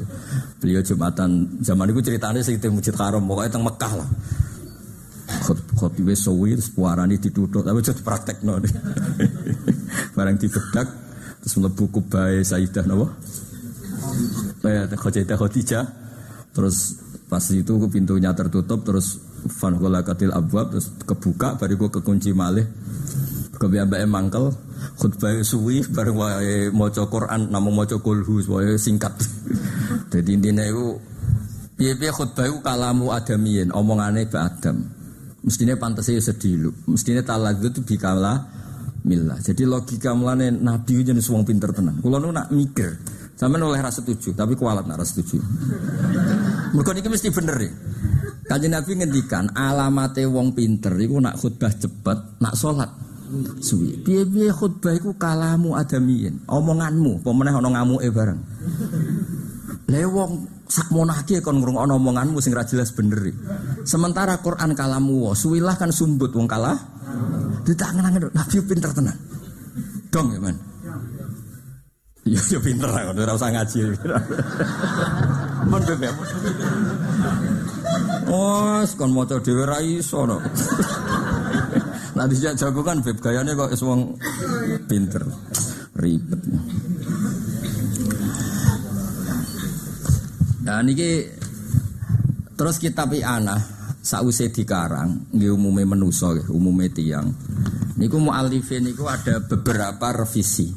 Beliau 0.63 0.79
Jumatan. 0.79 1.59
Zaman 1.59 1.91
itu 1.91 2.07
ceritanya 2.07 2.39
di 2.39 2.69
Masjid 2.71 2.95
Haram 2.95 3.27
Pokoknya 3.27 3.51
teng 3.51 3.67
Mekah 3.67 3.93
lah. 3.99 4.09
Khotibah 5.75 6.15
sawi 6.15 6.55
terus 6.55 6.71
puarani 6.71 7.19
diduduk 7.19 7.67
Tapi 7.67 7.83
jadi 7.83 7.99
praktek 7.99 8.47
no 8.47 8.63
Barang 10.17 10.39
dibedak 10.39 10.87
Terus 11.43 11.55
melebu 11.59 11.85
kubai 11.91 12.47
Sayyidah 12.47 12.85
Nawa 12.87 13.11
Khotidah 14.95 15.35
Khotijah 15.35 15.85
Terus 16.55 16.95
pas 17.27 17.43
itu 17.51 17.75
pintunya 17.91 18.31
tertutup 18.39 18.87
Terus 18.87 19.19
Fanhula 19.51 20.07
katil 20.07 20.31
abwab 20.31 20.71
Terus 20.71 20.95
kebuka 21.03 21.59
Baru 21.59 21.91
kekunci 21.91 22.31
malih 22.31 22.69
Kebiambaan 23.63 24.11
mangkel 24.11 24.51
khutbah 24.99 25.39
suwi 25.47 25.87
bareng 25.87 26.19
wae 26.19 26.75
maca 26.75 27.07
Quran 27.07 27.47
namung 27.55 27.79
maca 27.79 27.95
kulhu 28.03 28.43
wae 28.51 28.75
singkat. 28.75 29.15
Dadi 30.11 30.35
intine 30.35 30.67
iku 30.67 30.99
piye-piye 31.79 32.11
khutbah 32.11 32.51
iku 32.51 32.59
kalamu 32.59 33.15
adamiyin, 33.15 33.71
omongane 33.71 34.27
be 34.27 34.35
Adam. 34.35 34.83
Mestine 35.47 35.79
pantese 35.79 36.19
sedih 36.19 36.59
lu. 36.59 36.71
Mestine 36.91 37.23
taladzut 37.23 37.87
bikala 37.87 38.51
milah. 39.07 39.39
Jadi 39.39 39.63
logika 39.63 40.11
mulane 40.11 40.51
nabi 40.51 41.07
jenis 41.07 41.31
wong 41.31 41.47
pinter 41.47 41.71
tenan. 41.71 42.03
Kula 42.03 42.19
nu 42.19 42.35
nak 42.35 42.51
mikir, 42.51 42.99
sampean 43.39 43.63
oleh 43.63 43.79
rasa 43.79 44.03
setuju, 44.03 44.35
tapi 44.35 44.59
kualat 44.59 44.91
nak 44.91 44.99
rasa 44.99 45.23
setuju. 45.23 45.39
Mergo 46.75 46.91
niki 46.91 47.07
mesti 47.07 47.31
bener 47.31 47.59
ya. 47.63 47.71
Kanjeng 48.43 48.75
Nabi 48.75 48.99
ngendikan 48.99 49.55
alamate 49.55 50.27
wong 50.27 50.51
pinter 50.51 50.99
iku 50.99 51.23
nak 51.23 51.39
khutbah 51.39 51.71
cepet, 51.71 52.43
nak 52.43 52.59
salat 52.59 52.91
suwi. 53.61 54.01
Piye-piye 54.05 54.53
khutbah 54.53 54.93
iku 54.97 55.17
kalamu 55.17 55.75
adamiyin, 55.79 56.45
omonganmu, 56.49 57.25
pemenah 57.25 57.59
ana 57.59 57.69
ngamuke 57.81 58.09
bareng. 58.13 58.41
Lah 59.93 60.09
wong 60.09 60.65
sak 60.69 60.89
monake 60.89 61.45
kon 61.45 61.61
ngrungokno 61.61 62.01
omonganmu 62.01 62.41
sing 62.41 62.57
ra 62.57 62.65
jelas 62.65 62.93
bener. 62.97 63.33
Sementara 63.85 64.41
Quran 64.41 64.73
kalamu 64.73 65.29
wa, 65.29 65.33
suwilah 65.37 65.77
kan 65.77 65.93
sumbut 65.93 66.33
wong 66.33 66.49
kalah. 66.49 66.77
Ditangen-angen 67.63 68.33
Nabi 68.33 68.57
pinter 68.65 68.91
tenan. 68.91 69.17
Dong 70.09 70.33
ya, 70.33 70.41
Man. 70.41 70.57
Ya 72.23 72.39
ya 72.39 72.59
pinter 72.63 72.87
lah, 72.87 73.11
ora 73.11 73.35
usah 73.35 73.51
ngaji. 73.51 73.79
Mun 75.67 75.83
bebek. 75.83 76.15
Oh, 78.31 78.81
kon 78.97 79.11
maca 79.13 79.43
dhewe 79.43 79.67
ra 79.67 79.83
iso 79.83 80.25
no. 80.25 80.39
Nanti 82.23 82.39
sejak 82.39 82.55
jago 82.55 82.87
kan 82.87 83.03
beb 83.03 83.19
gayanya 83.19 83.59
kok 83.59 83.75
wong 83.83 84.15
pinter. 84.87 85.27
Ribet. 85.99 86.39
Nah 90.63 90.79
niki 90.87 91.27
terus 92.55 92.79
kita 92.79 93.11
pi 93.11 93.27
anak 93.27 93.59
sause 93.99 94.55
dikarang 94.55 95.35
nggih 95.35 95.51
umume 95.51 95.83
menusa 95.83 96.31
nggih 96.31 96.47
umume 96.55 96.95
tiyang. 96.95 97.27
Niku 97.99 98.23
mualifin 98.23 98.87
niku 98.87 99.11
ada 99.11 99.43
beberapa 99.43 100.23
revisi. 100.23 100.71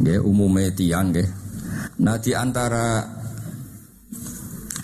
Umume 0.00 0.72
tiyang 0.72 1.12
nggih. 1.12 1.28
Nah 2.00 2.16
di 2.16 2.32
antara 2.32 3.04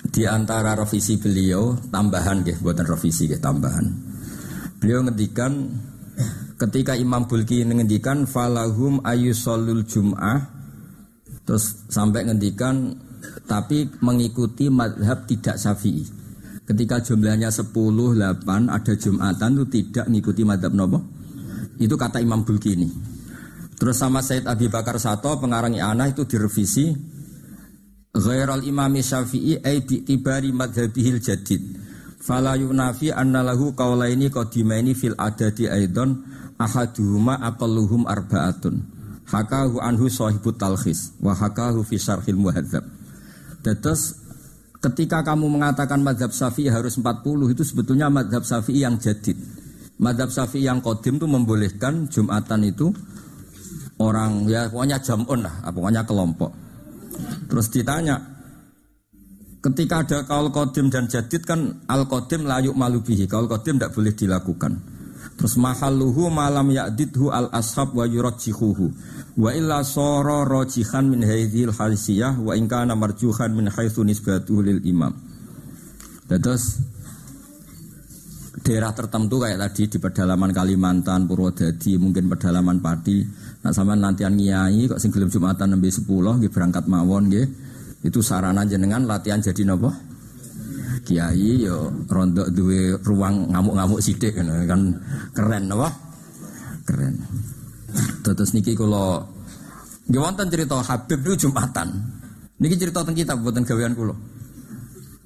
di 0.05 0.29
antara 0.29 0.77
revisi 0.77 1.17
beliau 1.17 1.81
tambahan 1.89 2.45
nggih 2.45 2.61
buatan 2.61 2.85
revisi 2.85 3.25
tambahan. 3.41 4.12
Beliau 4.83 5.07
ngendikan 5.07 5.71
ketika 6.59 6.99
Imam 6.99 7.31
Bulki 7.31 7.63
ngendikan 7.63 8.27
falahum 8.27 8.99
ayusolul 9.07 9.87
jum'ah 9.87 10.43
terus 11.47 11.87
sampai 11.87 12.27
ngendikan 12.27 12.99
tapi 13.47 13.87
mengikuti 14.03 14.67
madhab 14.67 15.23
tidak 15.31 15.55
syafi'i. 15.55 16.03
Ketika 16.67 16.99
jumlahnya 16.99 17.55
10, 17.55 17.71
8 17.71 18.43
ada 18.71 18.95
Jumatan 18.99 19.51
itu 19.55 19.67
tidak 19.71 20.11
mengikuti 20.11 20.43
madhab 20.43 20.75
nopo. 20.75 20.99
Itu 21.79 21.95
kata 21.95 22.19
Imam 22.19 22.43
Bulki 22.43 22.75
ini. 22.75 22.91
Terus 23.79 23.99
sama 23.99 24.19
Said 24.19 24.51
Abi 24.51 24.67
Bakar 24.67 24.99
Sato 24.99 25.31
pengarang 25.39 25.75
I'anah 25.79 26.11
itu 26.11 26.27
direvisi 26.27 26.91
Ghairal 28.13 28.67
imami 28.67 29.01
syafi'i 29.01 29.63
ay 29.63 29.87
bi'tibari 29.87 30.51
madhabihil 30.53 31.23
jadid 31.23 31.82
Fala 32.23 32.55
yunafi 32.55 33.11
anna 33.11 33.43
lahu 33.43 33.75
qaulaini 33.75 34.31
qadimaini 34.31 34.95
fil 34.95 35.19
adadi 35.19 35.67
aidon 35.67 36.23
ahaduhuma 36.55 37.35
aqalluhum 37.43 38.07
arba'atun. 38.07 38.79
Hakahu 39.27 39.83
anhu 39.83 40.07
sahibut 40.07 40.55
talkhis 40.55 41.19
wa 41.19 41.35
hakahu 41.35 41.83
fi 41.83 41.99
syarhil 41.99 42.39
muhadzab. 42.39 42.87
Terus 43.63 44.15
ketika 44.79 45.27
kamu 45.27 45.51
mengatakan 45.51 45.99
madhab 45.99 46.31
syafi'i 46.31 46.71
harus 46.71 46.95
40 46.99 47.27
itu 47.55 47.63
sebetulnya 47.67 48.07
madhab 48.07 48.47
syafi'i 48.47 48.87
yang 48.87 48.99
jadid. 49.03 49.35
Madhab 49.99 50.31
syafi'i 50.31 50.67
yang 50.67 50.79
kodim 50.79 51.19
itu 51.19 51.27
membolehkan 51.27 52.07
Jumatan 52.07 52.67
itu 52.67 52.91
orang 54.03 54.47
ya 54.51 54.67
pokoknya 54.71 54.99
jamun 55.03 55.43
lah, 55.43 55.55
pokoknya 55.71 56.03
kelompok. 56.03 56.51
Terus 57.47 57.67
ditanya, 57.71 58.19
Ketika 59.63 60.03
ada 60.03 60.19
kaul 60.27 60.51
kodim 60.51 60.91
dan 60.91 61.07
jadid 61.07 61.47
kan 61.47 61.87
al 61.87 62.11
kodim 62.11 62.51
layuk 62.51 62.75
malubihi. 62.75 63.31
Kaul 63.31 63.47
kodim 63.47 63.79
tidak 63.79 63.95
boleh 63.95 64.11
dilakukan. 64.11 64.73
Terus 65.39 65.55
mahaluhu 65.55 66.29
malam 66.35 66.67
ya'didhu 66.75 67.31
al 67.31 67.47
ashab 67.55 67.95
wa 67.95 68.03
yurajjihuhu. 68.03 68.87
Wa 69.39 69.55
illa 69.55 69.87
soro 69.87 70.43
rojihan 70.43 71.07
min 71.07 71.23
haidhil 71.23 71.71
halisiyah 71.71 72.43
wa 72.43 72.59
ingkana 72.59 72.99
marjuhan 72.99 73.55
min 73.55 73.71
haithu 73.71 74.03
nisbatuhu 74.03 74.67
lil 74.67 74.83
imam. 74.83 75.15
Terus 76.27 76.83
daerah 78.67 78.91
tertentu 78.95 79.43
kayak 79.43 79.59
tadi 79.63 79.95
di 79.95 79.99
pedalaman 80.03 80.51
Kalimantan, 80.51 81.31
Purwodadi, 81.31 81.99
mungkin 82.03 82.27
pedalaman 82.27 82.83
Padi. 82.83 83.23
Nah 83.63 83.71
sama 83.71 83.95
nantian 83.95 84.35
ngiyai 84.35 84.91
kok 84.91 84.99
sing 84.99 85.15
Jumatan 85.15 85.79
nembe 85.79 85.87
10 85.87 86.03
nggih 86.03 86.51
berangkat 86.51 86.91
mawon 86.91 87.31
nggih. 87.31 87.47
Itu 88.03 88.19
sarana 88.19 88.67
jenengan 88.67 89.07
latihan 89.07 89.39
jadi 89.39 89.63
nopo? 89.63 89.91
Kiai 91.03 91.67
yo 91.67 91.91
rondok 92.07 92.51
duwe 92.55 92.95
ruang 93.03 93.51
ngamuk-ngamuk 93.51 93.99
sidik 94.03 94.39
kan 94.39 94.83
keren 95.35 95.65
nopo? 95.71 95.89
Keren. 96.87 97.15
Terus 98.23 98.51
niki 98.55 98.75
kalau 98.75 99.23
nggih 100.11 100.19
wonten 100.19 100.47
cerita 100.51 100.83
Habib 100.83 101.19
itu 101.23 101.47
Jumatan. 101.47 101.89
Niki 102.63 102.79
cerita 102.79 103.03
tentang 103.03 103.19
kita 103.19 103.35
buatan 103.39 103.67
gawean 103.67 103.95
kula. 103.95 104.15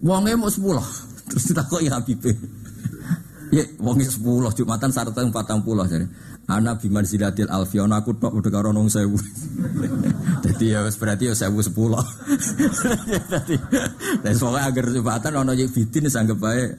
Wonge 0.05 0.33
mau 0.37 0.53
sepuluh, 0.53 0.85
terus 1.29 1.53
ditakoki 1.53 1.89
Habib. 1.89 2.21
Ya, 3.55 3.63
wonge 3.79 4.07
sepuluh 4.07 4.51
Jumatan 4.51 4.91
sarta 4.91 5.23
40 5.23 5.33
jadi. 5.87 6.07
Ana 6.47 6.79
biman 6.79 7.03
silatil 7.03 7.51
alfion 7.51 7.91
aku 7.91 8.15
tok 8.23 8.31
udah 8.39 8.51
karo 8.55 8.71
nong 8.71 8.87
sewu. 8.87 9.19
Jadi 10.47 10.71
ya 10.71 10.87
berarti 10.87 11.27
ya 11.27 11.35
sewu 11.35 11.59
sepuluh. 11.59 11.99
Jadi 13.27 13.59
dan 14.23 14.35
soalnya 14.39 14.71
agar 14.71 14.87
jembatan 14.87 15.43
ono 15.43 15.59
jadi 15.59 15.67
fitin 15.67 16.07
sanggep 16.07 16.39
baik. 16.39 16.71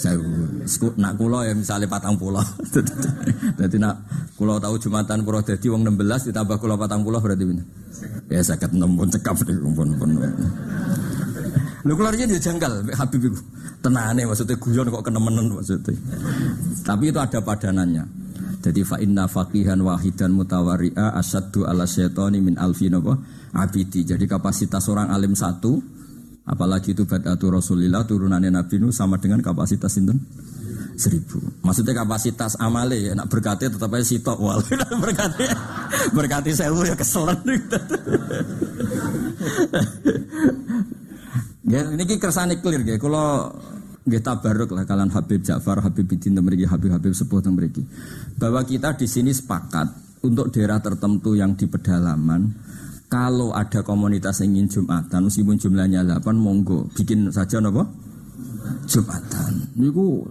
Sewu. 0.00 0.64
Nak 0.96 1.20
kulo 1.20 1.44
ya 1.44 1.52
misalnya 1.52 1.84
patang 1.84 2.16
pulau. 2.16 2.40
Jadi 3.60 3.76
nak 3.76 4.08
kulo 4.40 4.56
tahu 4.56 4.80
jumatan 4.80 5.20
pura 5.20 5.44
jadi 5.44 5.68
uang 5.68 5.84
16 5.84 6.32
ditambah 6.32 6.56
kulo 6.56 6.80
patang 6.80 7.04
pulau 7.04 7.20
berarti 7.20 7.44
ini. 7.44 7.60
Ya 8.32 8.40
sakit 8.40 8.72
nembun 8.72 9.12
cekap 9.12 9.36
deh 9.44 9.52
pun 9.52 10.00
pun. 10.00 10.10
Lu 11.84 11.92
keluarnya 11.92 12.24
dia 12.24 12.40
janggal, 12.40 12.88
Habib 12.96 13.28
itu. 13.28 13.40
Tenane 13.84 14.24
maksudnya 14.24 14.56
guyon 14.56 14.88
kok 14.88 15.04
kenemenen 15.04 15.60
maksudnya. 15.60 15.92
Tapi 16.80 17.12
itu 17.12 17.20
ada 17.20 17.44
padanannya. 17.44 18.04
Jadi 18.64 18.80
fa 18.80 18.96
inna 18.96 19.28
faqihan 19.28 19.76
wahidan 19.84 20.32
mutawari'a 20.32 21.12
asaddu 21.20 21.68
ala 21.68 21.84
syaitani 21.84 22.40
min 22.40 22.56
alfi 22.56 22.88
napa 22.88 23.12
abidi. 23.52 24.08
Jadi 24.08 24.24
kapasitas 24.24 24.88
orang 24.88 25.12
alim 25.12 25.36
satu 25.36 25.76
apalagi 26.48 26.96
itu 26.96 27.04
badatu 27.04 27.52
Rasulillah 27.52 28.08
turunannya 28.08 28.56
Nabi 28.56 28.80
Nuh 28.80 28.88
sama 28.88 29.20
dengan 29.20 29.44
kapasitas 29.44 29.92
sinten 29.92 30.16
seribu. 30.96 31.44
Maksudnya 31.60 31.92
kapasitas 31.92 32.56
amale 32.56 33.12
nak 33.12 33.28
berkati 33.28 33.68
tetap 33.68 33.92
aja 33.92 34.00
sitok 34.00 34.40
wal. 34.40 34.64
berkati 35.04 35.44
berkati 36.16 36.56
sewu 36.56 36.88
ya 36.88 36.96
keselan. 36.96 37.36
Ya, 41.64 41.80
ini 41.88 42.04
kersane 42.20 42.60
clear 42.60 42.84
ya. 42.84 43.00
Kalau 43.00 43.48
Nggih 44.04 44.20
tabaruk 44.20 44.76
lah 44.76 44.84
kalian 44.84 45.08
Habib 45.08 45.40
Ja'far, 45.40 45.80
Habib 45.80 46.04
Bidin 46.04 46.36
mriki, 46.44 46.68
Habib-habib 46.68 47.16
sepuh 47.16 47.40
mriki. 47.48 47.80
Bahwa 48.36 48.60
kita 48.60 48.92
di 49.00 49.08
sini 49.08 49.32
sepakat 49.32 50.20
untuk 50.24 50.52
daerah 50.52 50.80
tertentu 50.80 51.32
yang 51.32 51.56
di 51.56 51.64
pedalaman 51.64 52.52
kalau 53.08 53.52
ada 53.56 53.80
komunitas 53.80 54.44
yang 54.44 54.56
ingin 54.58 54.66
Jumatan 54.80 55.28
meskipun 55.28 55.56
jumlahnya 55.60 56.02
8 56.02 56.24
monggo 56.34 56.88
bikin 56.92 57.32
saja 57.32 57.60
nopo 57.60 57.84
Jumatan. 58.88 59.76
Niku 59.80 60.28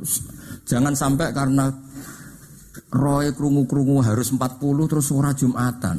jangan 0.69 0.93
sampai 0.93 1.33
karena 1.33 1.69
roy 2.93 3.33
krungu-krungu 3.33 4.05
harus 4.05 4.29
40 4.33 4.89
terus 4.89 5.09
ora 5.13 5.33
Jumatan. 5.33 5.97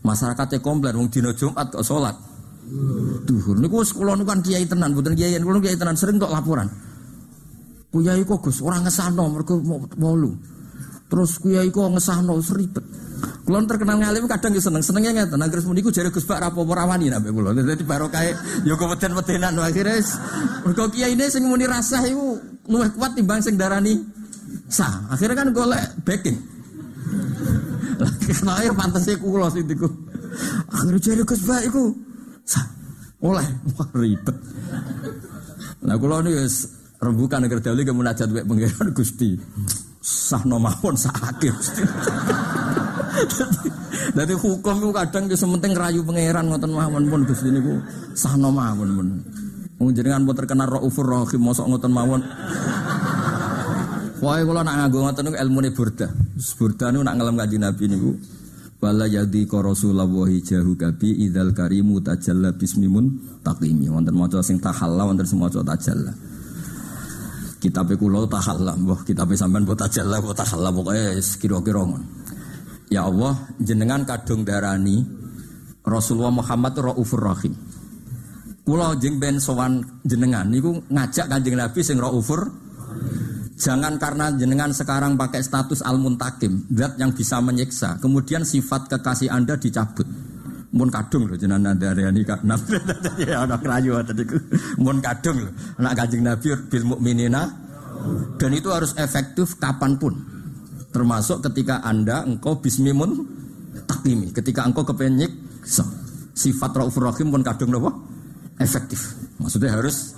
Masyarakatnya 0.00 0.64
komplain 0.64 0.96
wong 0.96 1.08
dina 1.12 1.36
Jumat 1.36 1.68
kok 1.72 1.84
salat. 1.84 2.16
Duhur 3.26 3.58
niku 3.58 3.84
sekolah 3.84 4.16
niku 4.16 4.28
kan 4.32 4.40
kiai 4.40 4.64
tenan, 4.64 4.96
mboten 4.96 5.12
kiai, 5.12 5.36
kula 5.42 5.60
kiai 5.60 5.76
tenan 5.76 5.98
sering 5.98 6.16
kok 6.16 6.30
laporan. 6.30 6.91
Kuyai 7.92 8.24
kok 8.24 8.40
Gus 8.40 8.64
orang 8.64 8.88
ngesano 8.88 9.28
mereka 9.28 9.52
mau 10.00 10.16
lu. 10.16 10.32
Terus 11.12 11.36
kuyai 11.36 11.68
kok 11.68 11.92
ngesano 11.92 12.40
seribet. 12.40 12.80
Kulon 13.44 13.68
terkenal 13.68 14.00
ngalim 14.00 14.24
kadang 14.24 14.56
seneng 14.56 14.80
senengnya 14.80 15.12
ngeten. 15.12 15.36
Nang 15.36 15.52
Gus 15.52 15.68
muniku 15.68 15.92
jare 15.92 16.08
Gus 16.08 16.24
Pak 16.24 16.40
rapo 16.40 16.64
rawani 16.64 17.12
nabe 17.12 17.28
kulon. 17.28 17.60
Dadi 17.60 17.84
barokah 17.84 18.24
yo 18.64 18.80
keweden-wedenan 18.80 19.60
akhirnya 19.60 20.00
mergo 20.64 20.88
kiai 20.88 21.12
ini 21.12 21.28
sing 21.28 21.44
muni 21.44 21.68
rasah 21.68 22.00
iku 22.08 22.40
luwih 22.72 22.88
kuat 22.96 23.12
timbang 23.12 23.44
sing 23.44 23.60
darani 23.60 24.00
sah. 24.72 25.12
Akhirnya 25.12 25.44
kan 25.44 25.52
golek 25.52 25.84
backing. 26.08 26.40
Lagi 28.00 28.32
air 28.32 28.72
pantasnya 28.72 29.20
kulo 29.20 29.52
sih 29.52 29.68
tiku. 29.68 29.84
Akhirnya 30.72 31.12
jare 31.12 31.22
Gus 31.28 31.44
Pak 31.44 31.60
iku 31.68 31.92
sah. 32.48 32.64
Oleh 33.20 33.44
ribet. 33.92 34.36
Nah 35.84 36.00
kulo 36.00 36.24
nih 36.24 36.40
Rembukan 37.02 37.42
agar 37.42 37.58
dahulu 37.58 37.82
ke 37.82 37.90
munajat 37.90 38.30
wek 38.30 38.46
pangeran 38.46 38.94
Gusti. 38.94 39.34
Sah 39.98 40.46
nomawon 40.46 40.94
sakit. 40.94 41.56
Jadi 44.14 44.34
hukum 44.38 44.74
itu 44.78 44.90
kadang 44.94 45.26
itu 45.26 45.34
sementing 45.34 45.74
rayu 45.74 46.06
pangeran 46.06 46.46
ngoten 46.46 46.70
mawon 46.70 47.10
pun 47.10 47.26
Gusti 47.26 47.50
niku 47.50 47.82
sah 48.14 48.38
nomawon 48.38 48.88
pun. 48.94 49.08
Wong 49.82 49.90
jenengan 49.98 50.22
pun 50.22 50.38
terkenal 50.38 50.70
Raufur 50.70 51.10
Rahim 51.10 51.42
mosok 51.42 51.74
ngoten 51.74 51.90
mawon. 51.90 52.22
Wae 54.22 54.46
kula 54.46 54.62
nak 54.62 54.86
nganggo 54.86 55.02
ngoten 55.02 55.22
niku 55.26 55.36
ilmune 55.42 55.70
burda. 55.74 56.06
Burda 56.54 56.86
niku 56.94 57.02
nak 57.02 57.14
ngelem 57.18 57.34
kanjeng 57.34 57.62
Nabi 57.66 57.84
niku 57.90 58.10
wala 58.78 59.10
yadi 59.10 59.42
ka 59.50 59.58
Rasulullah 59.58 60.06
jahu 60.38 60.78
kabi 60.78 61.26
idzal 61.26 61.50
karimu 61.50 61.98
tajalla 61.98 62.54
bismimun 62.54 63.42
taqimi. 63.42 63.90
Wonten 63.90 64.14
maca 64.14 64.38
sing 64.38 64.62
tahalla 64.62 65.02
wonten 65.02 65.26
maca 65.34 65.66
tajalla. 65.66 66.30
Kitab 67.62 67.94
kula 67.94 68.26
tahallah, 68.26 68.74
mbah 68.74 69.06
kitab 69.06 69.30
sampean 69.38 69.62
mbok 69.62 69.78
tajallah 69.78 70.18
mbok 70.18 70.34
tahallah 70.34 70.74
pokoke 70.74 71.22
kira-kira 71.38 71.86
Ya 72.90 73.06
Allah, 73.06 73.38
jenengan 73.62 74.02
kadung 74.02 74.42
darani 74.42 75.06
Rasulullah 75.86 76.34
Muhammad 76.34 76.74
Raufur 76.74 77.22
Rahim. 77.22 77.54
Kula 78.66 78.98
jeng 78.98 79.22
ben 79.22 79.38
sowan 79.38 80.02
jenengan 80.02 80.50
niku 80.50 80.74
ngajak 80.90 81.30
Kanjeng 81.30 81.54
Nabi 81.54 81.80
sing 81.86 82.02
Raufur 82.02 82.50
Jangan 83.62 83.94
karena 83.94 84.34
jenengan 84.34 84.74
sekarang 84.74 85.14
pakai 85.14 85.38
status 85.38 85.86
al-muntakim, 85.86 86.66
zat 86.74 86.98
yang 86.98 87.14
bisa 87.14 87.38
menyiksa, 87.38 87.94
kemudian 88.02 88.42
sifat 88.42 88.90
kekasih 88.90 89.30
Anda 89.30 89.54
dicabut. 89.54 90.02
Mun 90.72 90.88
kadung 90.88 91.28
loh 91.28 91.36
jenengan 91.36 91.76
darani 91.76 92.24
kak. 92.24 92.40
Nabi 92.48 92.80
ya 93.28 93.44
anak 93.44 93.60
rayu 93.60 94.00
tadi 94.00 94.24
mun 94.80 95.04
kadung 95.04 95.44
loh 95.44 95.52
anak 95.76 95.92
kajing 96.00 96.22
nabi 96.24 96.48
bil 96.68 96.84
mukminina. 96.88 97.42
Dan 98.40 98.50
itu 98.56 98.72
harus 98.72 98.96
efektif 98.98 99.60
kapan 99.60 100.00
pun. 100.00 100.16
Termasuk 100.90 101.44
ketika 101.44 101.84
anda 101.84 102.24
engkau 102.24 102.58
bismimun 102.58 103.20
takimi 103.84 104.32
ketika 104.32 104.66
engkau 104.66 104.84
kepenyik 104.84 105.30
so, 105.64 105.84
sifat 106.32 106.72
raufur 106.76 107.08
rahim 107.08 107.28
pun 107.28 107.44
kadung 107.44 107.70
loh 107.70 107.92
efektif. 108.56 109.16
Maksudnya 109.36 109.76
harus 109.76 110.16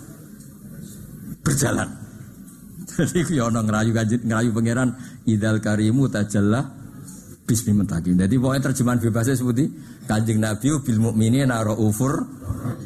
berjalan. 1.42 1.90
Jadi 2.94 3.26
ya 3.34 3.50
ono 3.50 3.58
ngerayu 3.66 3.90
kajit 3.90 4.22
ngerayu 4.22 4.54
pangeran 4.54 4.94
idal 5.26 5.58
karimu 5.58 6.06
tajalla 6.06 6.83
bismi 7.44 7.76
mentakim. 7.76 8.16
Jadi 8.16 8.34
pokoknya 8.40 8.62
terjemahan 8.72 8.98
bebasnya 9.00 9.36
seperti 9.36 9.64
kanjeng 10.08 10.40
Nabi 10.40 10.72
bil 10.80 10.98
mukminin 11.00 11.52
ufur. 11.76 12.24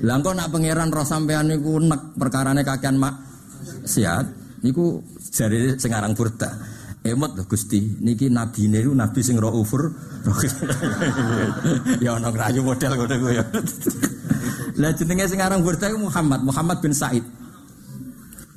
Lah 0.02 0.18
kok 0.18 0.34
nak 0.34 0.50
pangeran 0.50 0.90
roh 0.90 1.06
sampean 1.06 1.46
niku 1.46 1.78
nek 1.78 2.18
perkarane 2.18 2.66
kakean 2.66 2.98
mak 2.98 3.14
siat 3.86 4.26
niku 4.66 5.02
jari 5.30 5.78
sengarang 5.78 6.12
burda. 6.18 6.50
Emot 7.06 7.38
lho 7.38 7.46
Gusti, 7.46 7.94
niki 8.02 8.26
nabi 8.26 8.66
niku 8.66 8.90
nabi 8.90 9.22
sing 9.22 9.38
ufur. 9.38 9.94
ya 12.04 12.18
ono 12.18 12.28
rayu 12.34 12.60
model 12.66 12.92
ngono 12.98 13.14
ku 13.16 13.28
ya. 13.30 13.44
Lah 14.82 14.94
jenenge 14.94 15.30
sing 15.30 15.40
aran 15.42 15.62
burda 15.62 15.90
Muhammad, 15.94 16.42
Muhammad 16.42 16.78
bin 16.82 16.94
Said. 16.94 17.22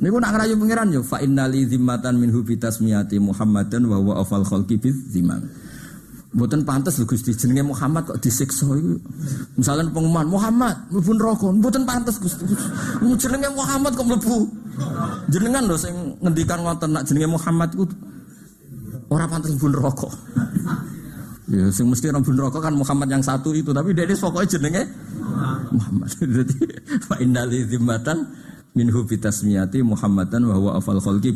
Niku 0.01 0.17
nak 0.17 0.33
ngerayu 0.33 0.57
pangeran 0.57 0.89
yo 0.89 1.05
fa 1.05 1.21
innali 1.21 1.61
zimmatan 1.69 2.17
minhu 2.17 2.41
bitasmiyati 2.41 3.21
Muhammadan 3.21 3.85
wa 3.85 4.01
huwa 4.01 4.13
afal 4.25 4.41
khalqi 4.41 4.81
bizimman. 4.81 5.45
Mboten 6.31 6.63
pantas 6.63 6.95
lho 6.95 7.03
Gusti 7.03 7.35
jenenge 7.35 7.75
Muhammad 7.75 8.07
kok 8.07 8.23
disiksa 8.23 8.63
iku. 8.71 8.95
Misalnya 9.59 9.91
pengumuman 9.91 10.23
Muhammad 10.23 10.79
mlebu 10.87 11.11
neraka, 11.19 11.51
mboten 11.51 11.83
pantas 11.83 12.15
Gusti. 12.23 12.47
Jenenge 13.19 13.51
Muhammad 13.51 13.91
kok 13.99 14.07
mlebu. 14.07 14.47
Jenengan 15.27 15.67
lho 15.67 15.75
sing 15.75 15.91
ngendikan 16.23 16.63
ngoten 16.63 16.95
nak 16.95 17.03
jenenge 17.03 17.35
Muhammad 17.35 17.75
iku 17.75 17.83
ora 19.11 19.27
pantas 19.27 19.51
mlebu 19.51 19.67
neraka. 19.75 20.09
Ya 21.51 21.67
sing 21.67 21.91
mesti 21.91 22.07
mlebu 22.07 22.31
neraka 22.31 22.63
kan 22.63 22.79
Muhammad 22.79 23.11
yang 23.11 23.23
satu 23.23 23.51
itu, 23.51 23.75
tapi 23.75 23.91
dia 23.91 24.07
pokoknya 24.15 24.47
jenenge 24.55 24.87
Muhammad. 25.75 26.09
Jadi 26.39 26.55
fa 27.11 27.19
innal 27.19 27.51
minhu 28.71 29.03
Muhammadan 29.83 30.47
wa 30.47 30.55
huwa 30.55 30.71
afal 30.79 30.95
khalqi 31.03 31.35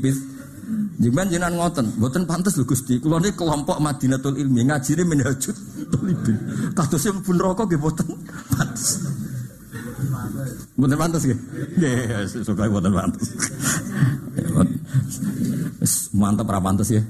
Jiman 0.96 1.28
jinan 1.30 1.54
ngoten, 1.60 1.94
mboten 2.00 2.24
pantes 2.26 2.58
lho 2.58 2.66
Gusti. 2.66 2.98
Kula 2.98 3.22
niki 3.22 3.38
kelompok 3.38 3.78
Madinatul 3.84 4.40
Ilmi 4.40 4.66
ngajine 4.66 5.04
minhajut 5.06 5.54
talibin. 5.92 6.38
Kados 6.74 7.02
sing 7.04 7.22
pun 7.22 7.38
rokok 7.38 7.70
nggih 7.70 7.80
mboten 7.80 8.08
pantes. 8.50 9.04
Mboten 10.80 10.98
pantes 10.98 11.22
nggih. 11.28 11.40
Nggih, 11.78 11.98
suka 12.42 12.66
mboten 12.72 12.92
pantes. 12.96 13.28
Mantap 16.16 16.48
ra 16.50 16.60
pantes 16.64 16.90
ya. 16.90 17.04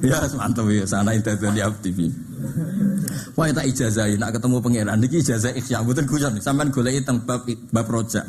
Ya, 0.00 0.18
mantap 0.38 0.66
ya. 0.70 0.84
Sana 0.88 1.12
itu 1.12 1.28
di 1.28 1.60
TV. 1.82 1.98
Wah, 3.32 3.48
tak 3.48 3.66
ijazahi 3.68 4.20
nak 4.20 4.36
ketemu 4.36 4.60
pangeran 4.60 4.98
niki 5.00 5.20
ijazah 5.20 5.52
ikhya 5.56 5.82
mboten 5.84 6.06
guyon. 6.08 6.38
Sampeyan 6.40 6.72
goleki 6.72 7.00
teng 7.04 7.24
bab 7.26 7.44
bab 7.44 7.86
rojak. 7.90 8.24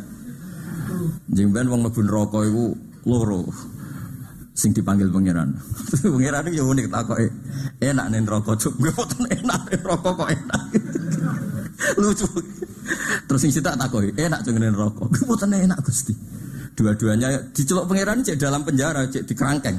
Jemben 1.32 1.72
wong 1.72 1.88
mlebu 1.88 2.02
neraka 2.04 2.40
iku 2.44 2.76
loro. 3.08 3.48
Sing 4.54 4.76
dipanggil 4.76 5.10
pangeran. 5.10 5.56
pangeran 6.14 6.44
itu 6.52 6.60
ya 6.60 6.64
unik 6.68 6.88
takoke. 6.92 7.28
Enak 7.80 8.06
ning 8.12 8.22
neraka 8.28 8.52
cuk. 8.60 8.74
Mboten 8.78 9.24
enak 9.32 9.60
ning 9.72 9.80
neraka 9.82 10.10
kok 10.14 10.30
enak. 10.30 10.62
Lucu. 12.02 12.28
Terus 13.26 13.40
sing 13.40 13.52
sitak 13.56 13.80
takoki, 13.80 14.14
enak 14.20 14.44
cuk 14.46 14.56
ning 14.60 14.76
neraka. 14.76 15.04
Mboten 15.10 15.56
enak 15.58 15.80
Gusti. 15.82 16.14
Dua-duanya 16.74 17.54
diceluk 17.54 17.86
pangeran 17.86 18.26
cek 18.26 18.38
dalam 18.38 18.66
penjara, 18.66 19.06
cek 19.06 19.24
di 19.30 19.34
kerangkeng. 19.38 19.78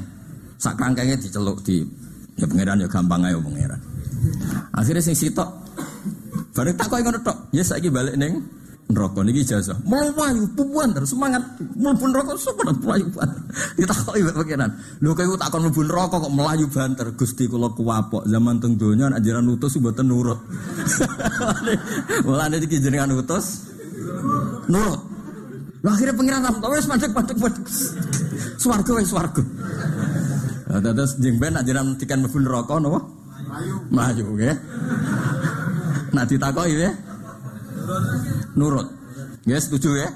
Sak 0.55 0.79
kerangkengnya 0.79 1.19
diceluk 1.19 1.59
di 1.63 1.83
ya 2.35 2.47
pangeran 2.47 2.83
ya 2.83 2.87
gampang 2.87 3.21
aja 3.27 3.39
pangeran. 3.39 3.81
Akhirnya 4.75 5.03
sing 5.03 5.15
sitok 5.15 5.49
bareng 6.55 6.75
tak 6.75 6.87
kau 6.87 6.99
ngono 6.99 7.19
tok. 7.19 7.51
Ya 7.51 7.63
saiki 7.63 7.91
balik 7.91 8.15
neng 8.15 8.43
neraka 8.85 9.19
niki 9.25 9.41
jasa. 9.41 9.73
Melayu 9.81 10.45
pupuan 10.53 10.93
terus 10.93 11.09
semangat 11.09 11.41
mlebu 11.73 12.05
neraka 12.05 12.37
semangat 12.37 12.77
melayu 12.85 13.07
banter. 13.09 13.41
Ditakoki 13.81 14.21
mbek 14.21 14.35
pangeran. 14.37 14.71
Lho 15.01 15.11
kowe 15.17 15.35
tak 15.41 15.49
kon 15.49 15.61
mlebu 15.65 15.81
neraka 15.89 16.15
kok 16.21 16.33
melayu 16.33 16.65
banter. 16.69 17.07
Gusti 17.17 17.49
kula 17.49 17.73
kuwapok 17.73 18.29
zaman 18.29 18.61
teng 18.61 18.77
donya 18.77 19.09
ajaran 19.09 19.49
utus 19.49 19.81
mboten 19.81 20.05
nurut. 20.05 20.37
Mulane 22.25 22.61
iki 22.61 22.77
jenengan 22.77 23.17
utus 23.17 23.65
nurut. 24.69 25.01
Lah 25.81 25.93
akhirnya 25.93 26.13
pengiran 26.17 26.41
ram 26.45 26.55
tau 26.61 26.73
wis 26.73 26.85
mandek 26.85 27.11
mandek 27.13 27.37
mandek. 27.41 27.65
Swarga 28.61 28.91
wis 29.01 29.09
swarga. 29.09 29.43
Lah 30.69 30.79
terus 30.93 31.17
jeng 31.17 31.41
ben 31.41 31.57
nak 31.57 31.65
jenengan 31.65 31.97
tikan 31.97 32.21
mlebu 32.21 32.37
neraka 32.37 32.77
napa? 32.77 33.01
Melayu. 33.49 33.75
Melayu 33.89 34.25
nggih. 34.37 34.55
Nak 36.13 36.25
ditakoki 36.29 36.85
ya. 36.85 36.93
Nurut. 38.55 38.87
Ya 39.45 39.59
setuju 39.61 39.89
ya? 39.99 40.09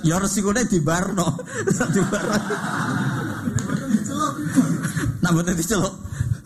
ya 0.08 0.16
resikone 0.20 0.66
di 0.66 0.78
barno. 0.82 1.38
di 1.94 2.02
barno. 2.04 2.38
Nah 5.20 5.30
betul 5.32 5.54
diceluk. 5.54 5.94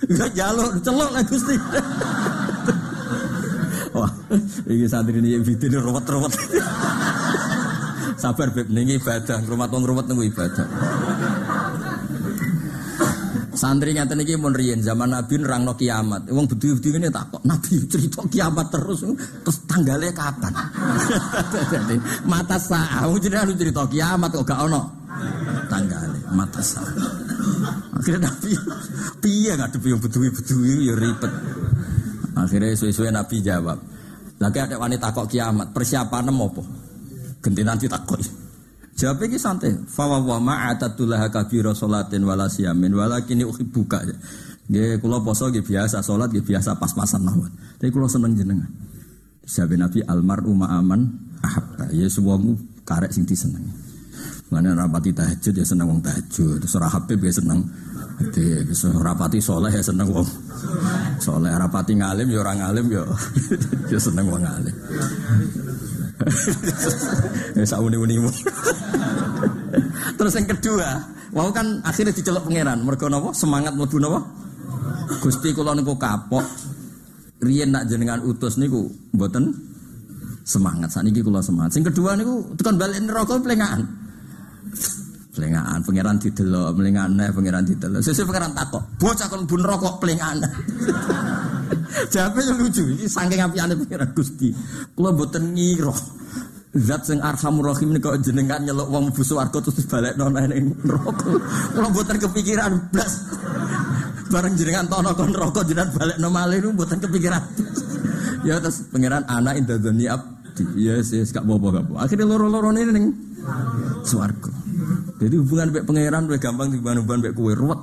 Enggak 0.04 0.30
jaluk, 0.36 0.70
celuk 0.84 1.10
lah 1.10 1.22
Gusti. 1.24 1.56
Wah, 3.94 4.10
ini 4.66 4.90
santri 4.90 5.22
ini 5.22 5.38
bikin 5.38 5.78
ruwet-ruwet. 5.78 6.34
Sabar 8.18 8.50
beb 8.50 8.66
ning 8.66 8.90
ibadah, 8.90 9.38
rumah 9.46 9.70
wong 9.70 9.86
ruwet 9.86 10.10
nunggu 10.10 10.34
ibadah. 10.34 10.66
Santri 13.54 13.94
ngaten 13.94 14.22
iki 14.26 14.34
mun 14.34 14.50
riyen 14.50 14.82
zaman 14.82 15.14
Nabi 15.14 15.38
nerangno 15.38 15.78
kiamat. 15.78 16.26
Wong 16.30 16.46
budi-budi 16.50 16.90
ngene 16.90 17.08
tak 17.08 17.30
kok 17.30 17.42
Nabi 17.46 17.86
cerita 17.86 18.20
kiamat 18.26 18.66
terus 18.74 19.06
terus 19.46 19.58
tanggalnya 19.70 20.10
kapan? 20.10 20.52
mata 22.30 22.58
sah. 22.58 23.06
Wong 23.06 23.22
jenenge 23.22 23.54
cerita 23.54 23.86
kiamat 23.86 24.30
kok 24.34 24.44
gak 24.46 24.60
ono 24.66 24.82
tanggalnya 25.70 26.20
mata 26.34 26.60
sah. 26.60 26.82
Akhirnya 27.94 28.28
Nabi 28.28 28.52
piye 29.22 29.54
ngadepi 29.54 29.88
wong 29.94 30.02
beduwi-beduwi 30.02 30.90
ya 30.90 30.94
ribet. 30.98 31.32
Akhirnya 32.34 32.74
suwe-suwe 32.74 33.14
Nabi 33.14 33.38
jawab. 33.38 33.78
Lagi 34.42 34.58
ada 34.58 34.76
wanita 34.76 35.14
kok 35.14 35.30
kiamat, 35.30 35.70
persiapan 35.70 36.26
apa? 36.26 36.62
Ganti 37.38 37.62
nanti 37.62 37.86
takoi. 37.86 38.43
Jawab 39.04 39.20
ini 39.28 39.36
santai. 39.36 39.76
Fawa 39.84 40.16
wa 40.16 40.40
ma'atatullah 40.40 41.28
kabira 41.28 41.76
sholatin 41.76 42.24
wala 42.24 42.48
siyamin 42.48 42.96
wala 42.96 43.20
kini 43.20 43.44
buka. 43.44 44.00
Nggih 44.64 44.96
kula 44.96 45.20
poso 45.20 45.52
nggih 45.52 45.60
biasa 45.60 46.00
salat 46.00 46.32
nggih 46.32 46.40
biasa 46.40 46.80
pas-pasan 46.80 47.20
mawon. 47.20 47.52
Tapi 47.76 47.92
kula 47.92 48.08
seneng 48.08 48.32
jenengan. 48.32 48.72
Jawab 49.44 49.76
Nabi 49.76 50.00
almar 50.08 50.40
umma 50.48 50.72
aman 50.80 51.04
ahabba. 51.44 51.92
Ya 51.92 52.08
semuamu 52.08 52.56
karek 52.88 53.12
sing 53.12 53.28
disenengi. 53.28 53.83
Mana 54.52 54.76
rapati 54.76 55.10
tahajud 55.10 55.54
ya 55.56 55.64
seneng 55.64 55.88
wong 55.88 56.00
tahajud. 56.04 56.60
Ora 56.60 56.88
Habib 56.92 57.20
ya 57.24 57.32
seneng. 57.32 57.64
Jadi 58.14 58.62
rapati 59.00 59.38
soleh 59.40 59.72
ya 59.72 59.82
seneng 59.82 60.08
wong. 60.12 60.28
Soleh 61.18 61.50
rapati 61.50 61.96
ngalim 61.96 62.28
ya 62.30 62.38
orang 62.44 62.58
ngalim 62.62 62.86
ya 62.92 63.02
ya 63.92 63.98
seneng 63.98 64.26
wong 64.28 64.42
ngalim. 64.42 64.76
Ya 67.54 67.66
sauni-unimu. 67.66 68.30
Terus 70.18 70.32
yang 70.38 70.46
kedua, 70.46 70.88
wow 71.34 71.50
kan 71.50 71.82
akhirnya 71.82 72.14
diceluk 72.14 72.46
pangeran. 72.46 72.82
Mergo 72.86 73.10
napa? 73.10 73.34
Semangat 73.34 73.74
mlebu 73.74 73.98
napa? 73.98 74.20
Gusti 75.20 75.50
kula 75.54 75.74
niku 75.74 75.98
kapok. 75.98 76.42
Riyen 77.44 77.74
nak 77.74 77.90
jenengan 77.90 78.22
utus 78.24 78.56
niku 78.56 78.88
mboten 79.14 79.52
semangat. 80.46 80.94
Saniki 80.94 81.20
kula 81.20 81.42
semangat. 81.42 81.76
Sing 81.76 81.84
kedua 81.84 82.14
niku 82.14 82.54
tekan 82.58 82.78
balik 82.78 83.02
neraka 83.02 83.38
plengaan. 83.42 84.03
Plengaan 85.34 85.82
pangeran 85.82 86.16
didelok, 86.22 86.78
plengaan 86.78 87.10
neh 87.18 87.30
pangeran 87.34 87.66
didelok. 87.66 88.00
Sesuk 88.06 88.30
pangeran 88.30 88.54
takok, 88.54 88.82
bocah 89.02 89.26
kon 89.26 89.42
bun 89.50 89.62
rokok 89.66 89.98
plengaan. 89.98 90.38
Jawabnya 92.14 92.54
lucu, 92.54 92.86
ini 92.86 93.10
saking 93.10 93.42
apiane 93.42 93.74
pangeran 93.74 94.14
Gusti. 94.14 94.54
Kula 94.94 95.10
mboten 95.10 95.58
ngira 95.58 95.94
Zat 96.74 97.06
sing 97.06 97.22
arhamur 97.22 97.70
rahim 97.70 97.94
kok 98.02 98.18
jenengan 98.18 98.58
nyeluk 98.58 98.90
wong 98.90 99.14
mlebu 99.14 99.22
swarga 99.22 99.62
terus 99.62 99.86
balekno 99.86 100.26
ning 100.26 100.74
neraka. 100.82 101.30
Kula 101.70 101.86
mboten 101.86 102.18
kepikiran 102.18 102.90
blas. 102.90 103.30
Bareng 104.26 104.58
jenengan 104.58 104.90
tono 104.90 105.14
kon 105.14 105.30
neraka 105.30 105.62
jenengan 105.62 105.94
balekno 105.94 106.28
malih 106.34 106.58
niku 106.58 106.74
mboten 106.74 106.98
kepikiran. 106.98 107.42
ya 108.46 108.58
terus 108.58 108.90
pangeran 108.90 109.22
anak 109.30 109.54
indadzoni 109.62 110.10
abdi. 110.10 110.62
Ya 110.74 110.98
yes, 110.98 111.30
gak 111.30 111.46
apa-apa 111.46 111.66
gak 111.78 111.84
apa. 111.86 111.94
Akhirnya 112.10 112.26
loro-loro 112.26 112.70
ini 112.74 112.90
ning 112.90 113.06
swarga. 114.02 114.53
Jadi 115.24 115.40
hubungan 115.40 115.72
mbek 115.72 115.88
pangeran 115.88 116.28
lebih 116.28 116.40
gampang 116.44 116.68
dibanding 116.68 117.00
hubungan 117.08 117.20
mbek 117.24 117.32
kowe 117.32 117.52
ruwet. 117.56 117.80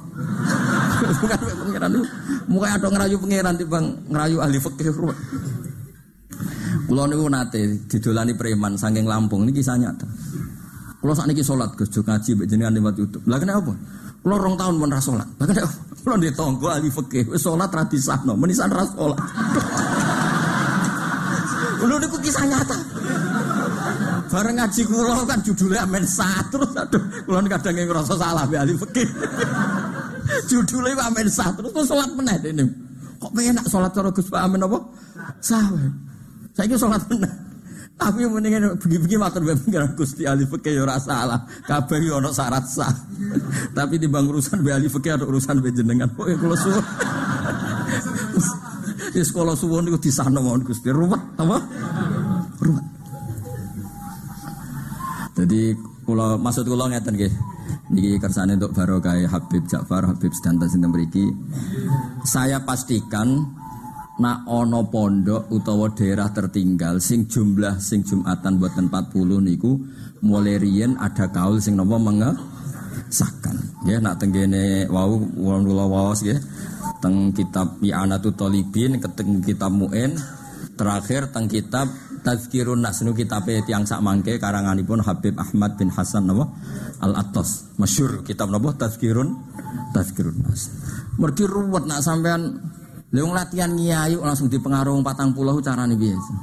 hubungan 1.02 1.40
mbek 1.42 1.56
pangeran 1.58 1.90
itu 1.98 2.06
muka 2.46 2.68
ada 2.78 2.88
ngerayu 2.94 3.18
pangeran 3.18 3.54
timbang 3.58 3.86
ngerayu 4.14 4.38
ahli 4.38 4.62
fikih 4.62 4.94
ruwet. 4.94 5.18
Kulo 6.86 7.02
niku 7.10 7.26
nate 7.32 7.62
didolani 7.90 8.38
preman 8.38 8.78
saking 8.78 9.10
Lampung 9.10 9.50
ini 9.50 9.58
kisah 9.58 9.82
nyata. 9.82 10.06
Kulo 11.02 11.18
sakniki 11.18 11.42
salat 11.42 11.74
Gus 11.74 11.90
ngaji 11.90 12.30
mbek 12.38 12.46
jenengan 12.46 12.78
lewat 12.78 13.02
YouTube. 13.02 13.26
Lah 13.26 13.42
kenapa? 13.42 13.74
Kulo 14.22 14.38
rong 14.38 14.54
tahun 14.54 14.78
pun 14.78 14.94
ra 14.94 15.02
salat. 15.02 15.26
Lah 15.42 15.48
kenapa? 15.50 15.74
Kulo 16.06 16.22
di 16.22 16.30
tonggo 16.38 16.70
ahli 16.70 16.94
fikih 16.94 17.34
wis 17.34 17.42
salat 17.42 17.74
ra 17.74 17.90
menisan 18.38 18.70
ra 18.70 18.86
salat. 18.86 19.18
Kulo 21.82 21.98
niku 21.98 22.22
kisah 22.22 22.46
nyata. 22.46 22.78
Bareng 24.32 24.56
ngaji 24.56 24.82
kulo 24.88 25.28
kan 25.28 25.44
judulnya 25.44 25.84
amen 25.84 26.08
satu 26.08 26.64
terus 26.64 26.72
aduh 26.80 27.04
kulo 27.28 27.38
kadang 27.52 27.76
ngerasa 27.76 28.16
salah 28.16 28.48
mbek 28.48 28.60
ahli 28.64 28.74
fikih. 28.80 29.08
judulnya 30.50 31.04
amen 31.04 31.28
satu 31.28 31.68
terus 31.68 31.92
salat 31.92 32.10
meneh 32.16 32.40
dene. 32.40 32.64
Kok 33.20 33.32
pengen 33.36 33.60
nak 33.60 33.68
salat 33.70 33.92
cara 33.94 34.10
Gus 34.10 34.32
Pak 34.32 34.42
Amin 34.42 34.66
apa? 34.66 34.80
Saya 35.46 36.66
itu 36.66 36.74
sholat 36.74 37.06
benar. 37.06 37.30
Tapi 38.02 38.26
mendingan 38.26 38.82
begini-begini 38.82 39.22
matur 39.22 39.46
pengiran 39.46 39.94
Gusti 39.94 40.26
Ali 40.26 40.50
Fikih 40.50 40.74
ya 40.74 40.90
rasa 40.90 41.22
salah. 41.22 41.40
Kabeh 41.70 42.02
yo 42.02 42.18
ono 42.18 42.34
syarat 42.34 42.66
sah. 42.66 42.90
Tapi 43.78 44.02
di 44.02 44.10
bang 44.10 44.26
urusan 44.26 44.66
be 44.66 44.74
Ali 44.74 44.90
Fikih 44.90 45.22
ada 45.22 45.26
urusan 45.30 45.62
be 45.62 45.70
jenengan. 45.70 46.10
Pokoke 46.10 46.34
kula 46.42 46.58
suwun. 46.58 46.82
Di 49.14 49.22
sekolah 49.22 49.54
suwun 49.54 49.92
di 49.92 50.10
sana 50.10 50.42
mohon 50.42 50.66
Gusti. 50.66 50.90
Ruwet 50.90 51.22
apa? 51.38 51.58
Jadi 55.42 55.74
kula 56.06 56.38
maksud 56.38 56.70
kula 56.70 56.90
ngeten 56.92 57.18
nggih. 57.18 57.34
Niki 57.92 58.22
kersane 58.22 58.56
untuk 58.56 58.72
barokah 58.72 59.20
Habib 59.28 59.68
Ja'far, 59.68 60.08
Habib 60.08 60.32
Sedanten 60.32 60.70
sinten 60.72 60.94
mriki. 60.94 61.28
Saya 62.24 62.64
pastikan 62.64 63.60
nak 64.22 64.46
ono 64.46 64.86
pondok 64.86 65.50
utawa 65.50 65.90
daerah 65.98 66.30
tertinggal 66.30 67.02
sing 67.02 67.26
jumlah 67.26 67.82
sing 67.82 68.06
Jumatan 68.06 68.62
buatan 68.62 68.86
40 68.92 69.50
niku 69.50 69.82
mulai 70.22 70.62
riyen 70.62 70.94
ada 71.02 71.32
kaul 71.34 71.58
sing 71.58 71.74
nopo 71.74 71.98
mengesahkan 71.98 73.58
ya 73.90 73.98
nak 73.98 74.22
tenggene 74.22 74.86
wau 74.94 75.18
wong 75.18 75.66
kula 75.66 75.90
waos 75.90 76.22
ya 76.22 76.38
teng 77.02 77.34
kitab 77.34 77.82
I'anatu 77.82 78.30
Talibin 78.38 79.02
keteng 79.02 79.42
kitab 79.42 79.74
Mu'in 79.74 80.14
terakhir 80.82 81.30
teng 81.30 81.46
kitab 81.46 81.86
Tazkirun 82.26 82.82
Nas 82.82 83.06
nu 83.06 83.14
kitab 83.14 83.46
tiang 83.46 83.86
sak 83.86 84.02
mangke 84.02 84.42
karanganipun 84.42 85.06
Habib 85.06 85.38
Ahmad 85.38 85.78
bin 85.78 85.94
Hasan 85.94 86.26
napa 86.26 86.50
Al 87.06 87.14
Attas 87.14 87.70
masyhur 87.78 88.26
kitab 88.26 88.50
napa 88.50 88.74
Tazkirun 88.74 89.38
Tazkirun 89.94 90.42
Nas 90.42 90.74
mergi 91.22 91.46
ruwet 91.46 91.86
nak 91.86 92.02
sampean 92.02 92.58
Leung 93.12 93.36
latihan 93.36 93.68
ngiayu 93.76 94.24
langsung 94.24 94.48
dipengaruh 94.48 94.96
patang 95.04 95.36
pulau 95.36 95.60
cara 95.60 95.84
nih 95.84 96.00
biasa. 96.00 96.34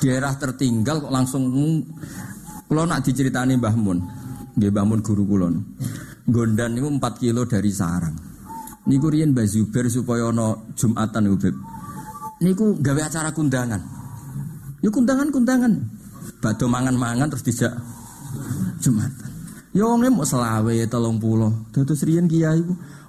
Daerah 0.00 0.32
tertinggal 0.40 1.04
kok 1.04 1.12
langsung 1.12 1.52
kalau 2.64 2.88
nak 2.88 3.04
diceritani 3.04 3.60
Mbah 3.60 3.76
Mun, 3.76 3.98
dia 4.56 4.72
Mbah 4.72 5.04
guru 5.04 5.28
kulon. 5.28 5.60
Gondan 6.24 6.80
itu 6.80 6.88
4 6.88 7.20
kilo 7.20 7.44
dari 7.44 7.68
sarang. 7.68 8.16
Niku 8.88 9.12
riyen 9.12 9.36
Mbah 9.36 9.44
Zubair 9.44 9.92
supaya 9.92 10.32
ono 10.32 10.72
Jumatan 10.72 11.28
niku. 11.28 11.52
Niku 12.44 12.76
gawe 12.76 13.00
acara 13.08 13.32
kundangan. 13.32 13.80
Ya 14.84 14.92
kundangan-kundangan. 14.92 15.72
Bado 16.44 16.68
mangan-mangan 16.68 17.32
terus 17.32 17.44
dijak 17.48 17.72
Jumatan. 18.84 19.32
Ya 19.72 19.88
wong 19.88 20.04
mau 20.12 20.28
selawe 20.28 20.76
30. 20.76 20.92
Dados 21.72 22.04
riyen 22.04 22.28
kiai 22.28 22.60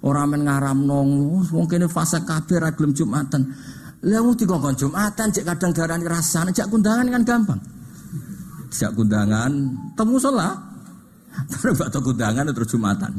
Orang 0.05 0.37
men 0.37 0.45
nong, 0.85 1.09
mungkin 1.49 1.89
fase 1.89 2.21
kabeh 2.23 2.61
ra 2.61 2.71
gelem 2.71 2.95
Jumatan. 2.95 3.41
Lah 4.05 4.21
mesti 4.21 4.45
dikongkon 4.45 4.77
Jumatan 4.77 5.33
cek 5.33 5.43
kadang 5.43 5.73
darani 5.73 6.05
rasane 6.05 6.53
cek 6.53 6.69
kundangan 6.69 7.09
kan 7.09 7.23
gampang. 7.25 7.61
sejak 8.75 8.91
kundangan 8.91 9.51
temu 9.95 10.19
sholat. 10.19 10.59
Terus 11.51 11.75
bakal 11.75 11.99
kundangan 11.99 12.47
terus 12.55 12.71
jumatan. 12.71 13.11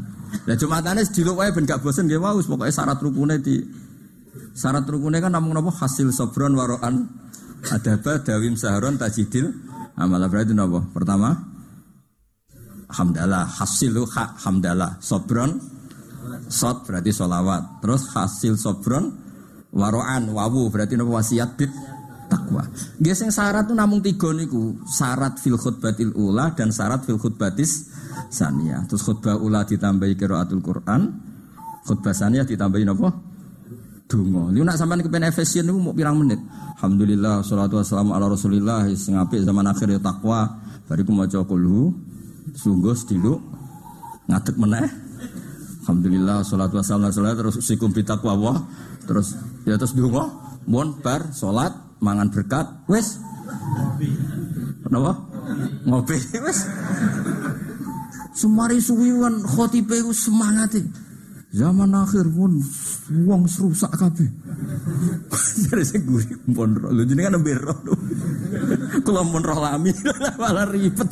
Nah 0.48 0.56
jumatannya 0.56 1.04
sediluk 1.04 1.36
wae 1.36 1.52
ben 1.52 1.68
gak 1.68 1.84
bosen 1.84 2.08
nggih 2.08 2.16
wau 2.16 2.40
pokoknya 2.40 2.72
syarat 2.72 2.96
rukunnya 2.96 3.36
di 3.36 3.60
syarat 4.56 4.88
rukunnya 4.88 5.20
kan 5.20 5.32
namung 5.34 5.56
napa? 5.56 5.70
Hasil 5.72 6.10
sobron 6.10 6.56
waroan. 6.56 7.08
Adaba 7.66 8.22
dawim 8.22 8.54
saharon 8.54 8.94
tajidil 8.94 9.50
amal 9.98 10.22
berarti 10.30 10.52
napa? 10.54 10.84
Pertama 10.92 11.34
hamdalah. 12.92 13.44
Hasil 13.48 13.96
ha, 14.16 14.24
hamdalah. 14.46 15.00
Sobron 15.02 15.58
sot 16.46 16.86
berarti 16.86 17.10
solawat 17.10 17.82
terus 17.82 18.10
hasil 18.14 18.54
sobron 18.54 19.12
waroan 19.74 20.30
wawu. 20.30 20.70
Berarti 20.70 20.94
napa? 20.94 21.20
Wasiat 21.20 21.50
bid 21.58 21.72
takwa. 22.26 22.66
Sing 23.14 23.30
syarat 23.30 23.70
tuh 23.70 23.76
namung 23.78 24.02
tiga 24.02 24.30
niku, 24.34 24.78
syarat 24.86 25.38
fil 25.38 25.58
khutbatil 25.58 26.14
ula 26.14 26.54
dan 26.54 26.74
syarat 26.74 27.06
fil 27.06 27.18
khutbatis 27.18 27.90
saniyah. 28.30 28.86
Terus 28.90 29.02
khutbah 29.06 29.38
ula 29.38 29.62
ditambahi 29.62 30.14
qiraatul 30.18 30.62
Quran, 30.62 31.02
khutbah 31.86 32.14
saniyah 32.14 32.46
ditambahi 32.46 32.84
napa? 32.86 33.25
Donga. 34.06 34.54
Lu 34.54 34.62
nak 34.62 34.78
sampean 34.78 35.02
kepen 35.02 35.26
efisien 35.26 35.66
niku 35.66 35.82
mau 35.82 35.90
pirang 35.90 36.14
menit? 36.14 36.38
Alhamdulillah 36.78 37.42
salatu 37.42 37.82
wassalamu 37.82 38.14
ala 38.14 38.30
Rasulillah 38.30 38.86
sing 38.94 39.18
apik 39.18 39.42
zaman 39.42 39.66
akhir 39.66 39.90
ya 39.90 39.98
takwa. 39.98 40.46
Bariku 40.86 41.10
maca 41.10 41.42
kulhu 41.42 41.90
sungguh 42.54 42.94
sediluk 42.94 43.42
ngadeg 44.30 44.54
meneh. 44.54 44.86
Alhamdulillah 45.82 46.46
salatu 46.46 46.78
wassalamu 46.78 47.10
ala 47.10 47.34
terus 47.34 47.58
sikum 47.66 47.90
bitakwa 47.90 48.38
terus 49.06 49.34
ya 49.66 49.74
terus 49.74 49.94
donga 49.94 50.30
mon 50.66 50.98
bar 51.02 51.30
salat 51.34 51.74
mangan 52.02 52.28
berkat, 52.28 52.66
wes. 52.90 53.18
Kenapa? 54.86 55.12
Ngopi, 55.86 56.18
wes. 56.46 56.58
Semari 58.36 58.78
suwiwan 58.82 59.40
khotibe 59.48 59.96
ku 60.04 60.12
semangat 60.12 60.76
Zaman 61.56 61.88
akhir 61.96 62.28
pun 62.36 62.60
wong 63.24 63.48
serusak 63.48 63.96
kabeh. 63.96 64.28
Jadi 65.64 65.84
saya 65.88 66.00
gurih 66.04 66.36
pun 66.52 66.76
roh. 66.76 66.92
Lu 66.92 67.08
jenengan 67.08 67.40
nembe 67.40 67.56
roh. 67.56 67.80
Kalau 69.08 69.24
pun 69.24 69.40
roh 69.40 69.56
lami 69.56 69.88
malah 70.40 70.68
ribet. 70.68 71.08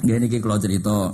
Gini 0.00 0.32
kalau 0.40 0.56
cerita 0.56 1.12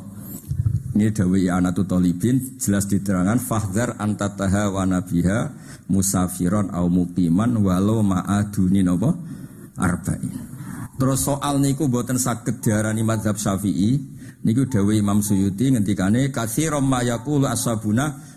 ini 0.95 1.11
Dawi 1.11 1.51
Anatu 1.51 1.83
Tolibin 1.83 2.55
jelas 2.63 2.87
diterangkan 2.87 3.43
fahdar 3.43 3.99
antataha 3.99 4.71
wa 4.71 4.87
nabiha 4.87 5.51
musafiron 5.91 6.71
au 6.71 6.87
mukiman 6.87 7.51
walau 7.59 8.07
ma'aduni 8.07 8.87
nopo 8.87 9.11
arba'in. 9.75 10.31
Terus 10.97 11.27
soal 11.27 11.59
niku 11.59 11.91
boten 11.91 12.17
saged 12.17 12.63
diarani 12.63 13.03
mazhab 13.03 13.37
Syafi'i 13.37 14.16
niku 14.47 14.71
Dawi 14.71 15.03
Imam 15.03 15.19
Suyuti 15.19 15.75
ngendikane 15.75 16.31
katsiran 16.31 16.87
ma 16.87 17.03
yaqulu 17.03 17.51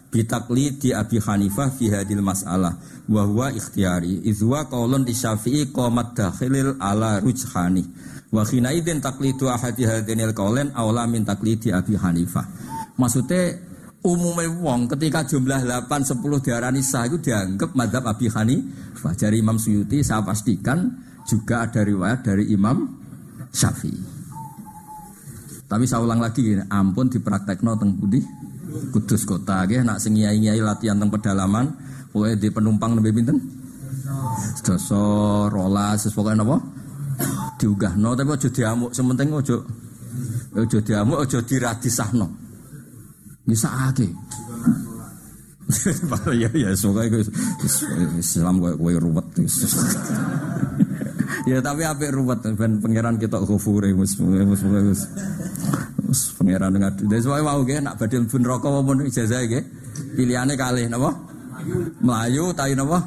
bitakli 0.10 0.82
di 0.82 0.90
Abi 0.90 1.22
Hanifah 1.22 1.70
fi 1.70 1.94
hadil 1.94 2.26
mas'alah 2.26 2.74
wa 3.06 3.22
huwa 3.30 3.54
ikhtiyari 3.54 4.26
izwa 4.26 4.66
qaulun 4.66 5.06
di 5.06 5.14
Syafi'i 5.14 5.70
qamat 5.70 6.18
dakhilil 6.18 6.82
ala 6.82 7.22
rujhani 7.22 7.86
wa 8.34 8.42
khina 8.42 8.74
idzin 8.74 9.06
taqlidu 9.06 9.46
ahadi 9.54 9.86
hadinil 9.86 10.34
qaulen 10.34 10.74
aula 10.74 11.06
min 11.06 11.22
taklidi 11.22 11.70
Abi 11.70 11.94
Hanifah 11.94 12.46
maksudnya 12.98 13.70
umumnya 14.02 14.50
wong 14.50 14.90
ketika 14.90 15.30
jumlah 15.30 15.62
8 15.62 15.86
10 15.86 16.42
diarani 16.42 16.82
sah 16.82 17.06
itu 17.06 17.22
dianggap 17.22 17.76
madhab 17.76 18.08
Abi 18.08 18.32
Hanifah. 18.32 19.14
Dari 19.16 19.44
Imam 19.44 19.60
Suyuti 19.60 20.00
saya 20.08 20.24
pastikan 20.24 20.88
juga 21.28 21.68
ada 21.68 21.84
riwayat 21.84 22.24
dari 22.24 22.48
Imam 22.56 22.88
Syafi'i. 23.52 24.19
Tapi 25.70 25.86
saya 25.86 26.02
ulang 26.02 26.18
lagi 26.18 26.58
ampun 26.58 27.14
dipraktekno 27.14 27.78
teng 27.78 27.94
budi 27.94 28.18
Kudus 28.90 29.26
kota 29.26 29.66
nggih 29.66 29.82
nak 29.86 29.98
sing 30.02 30.18
latihan 30.18 30.98
teng 30.98 31.10
pedalaman 31.10 31.74
pokoknya 32.10 32.36
di 32.38 32.50
penumpang 32.50 32.98
lebih 32.98 33.22
pinten? 33.22 33.38
Sedoso, 34.58 35.46
rolas, 35.50 36.10
pokoknya 36.10 36.42
napa? 36.42 36.58
Diugahno 37.60 38.16
tapi 38.16 38.30
aja 38.34 38.50
diamuk, 38.50 38.94
sementing 38.96 39.30
aja 39.36 39.58
aja 40.58 40.80
diamuk, 40.80 41.18
aja 41.22 41.38
diradisahno. 41.44 42.28
Bisa 43.46 43.70
ake. 43.90 44.08
ya 46.34 46.50
ya 46.50 46.74
itu 46.74 47.20
Islam 48.18 48.58
gue 48.58 48.94
ruwet 48.98 49.26
ya 51.50 51.60
tapi 51.60 51.82
apa 51.82 52.06
ruwet. 52.14 52.46
Ben 52.54 52.78
pangeran 52.78 53.18
kita 53.18 53.42
kufur 53.42 53.82
mus 53.98 54.14
mus 54.22 54.62
mus 54.62 55.02
mus 56.06 56.22
pangeran 56.38 56.70
dengan 56.78 56.94
dari 56.94 57.22
soalnya 57.22 57.50
mau 57.50 57.60
gue 57.66 57.78
nak 57.82 57.98
badil 57.98 58.24
pun 58.30 58.42
rokok 58.46 58.70
maupun 58.70 59.06
ijazah 59.10 59.42
gue 59.50 59.62
pilihannya 60.14 60.54
kali 60.54 60.86
napa? 60.86 61.10
Melayu 62.06 62.54
tahu 62.54 62.74
napa? 62.78 63.00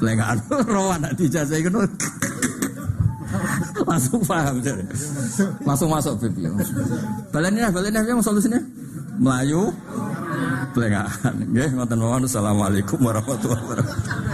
Lengan. 0.00 0.36
Rawan 0.74 0.98
nak 1.04 1.12
dijazah 1.20 1.60
itu 1.60 1.70
langsung 3.84 4.22
paham 4.24 4.62
langsung 5.66 5.90
masuk 5.90 6.14
pipi 6.22 6.46
balannya 7.34 7.68
balannya 7.68 8.00
yang 8.06 8.22
solusinya 8.22 8.56
Melayu 9.20 9.68
Pelengahan. 10.74 11.34
Nggih, 11.54 11.70
ngoten 11.78 11.98
mawon. 12.02 12.26
Assalamualaikum 12.26 12.98
warahmatullahi 12.98 13.62
wabarakatuh. 13.62 14.33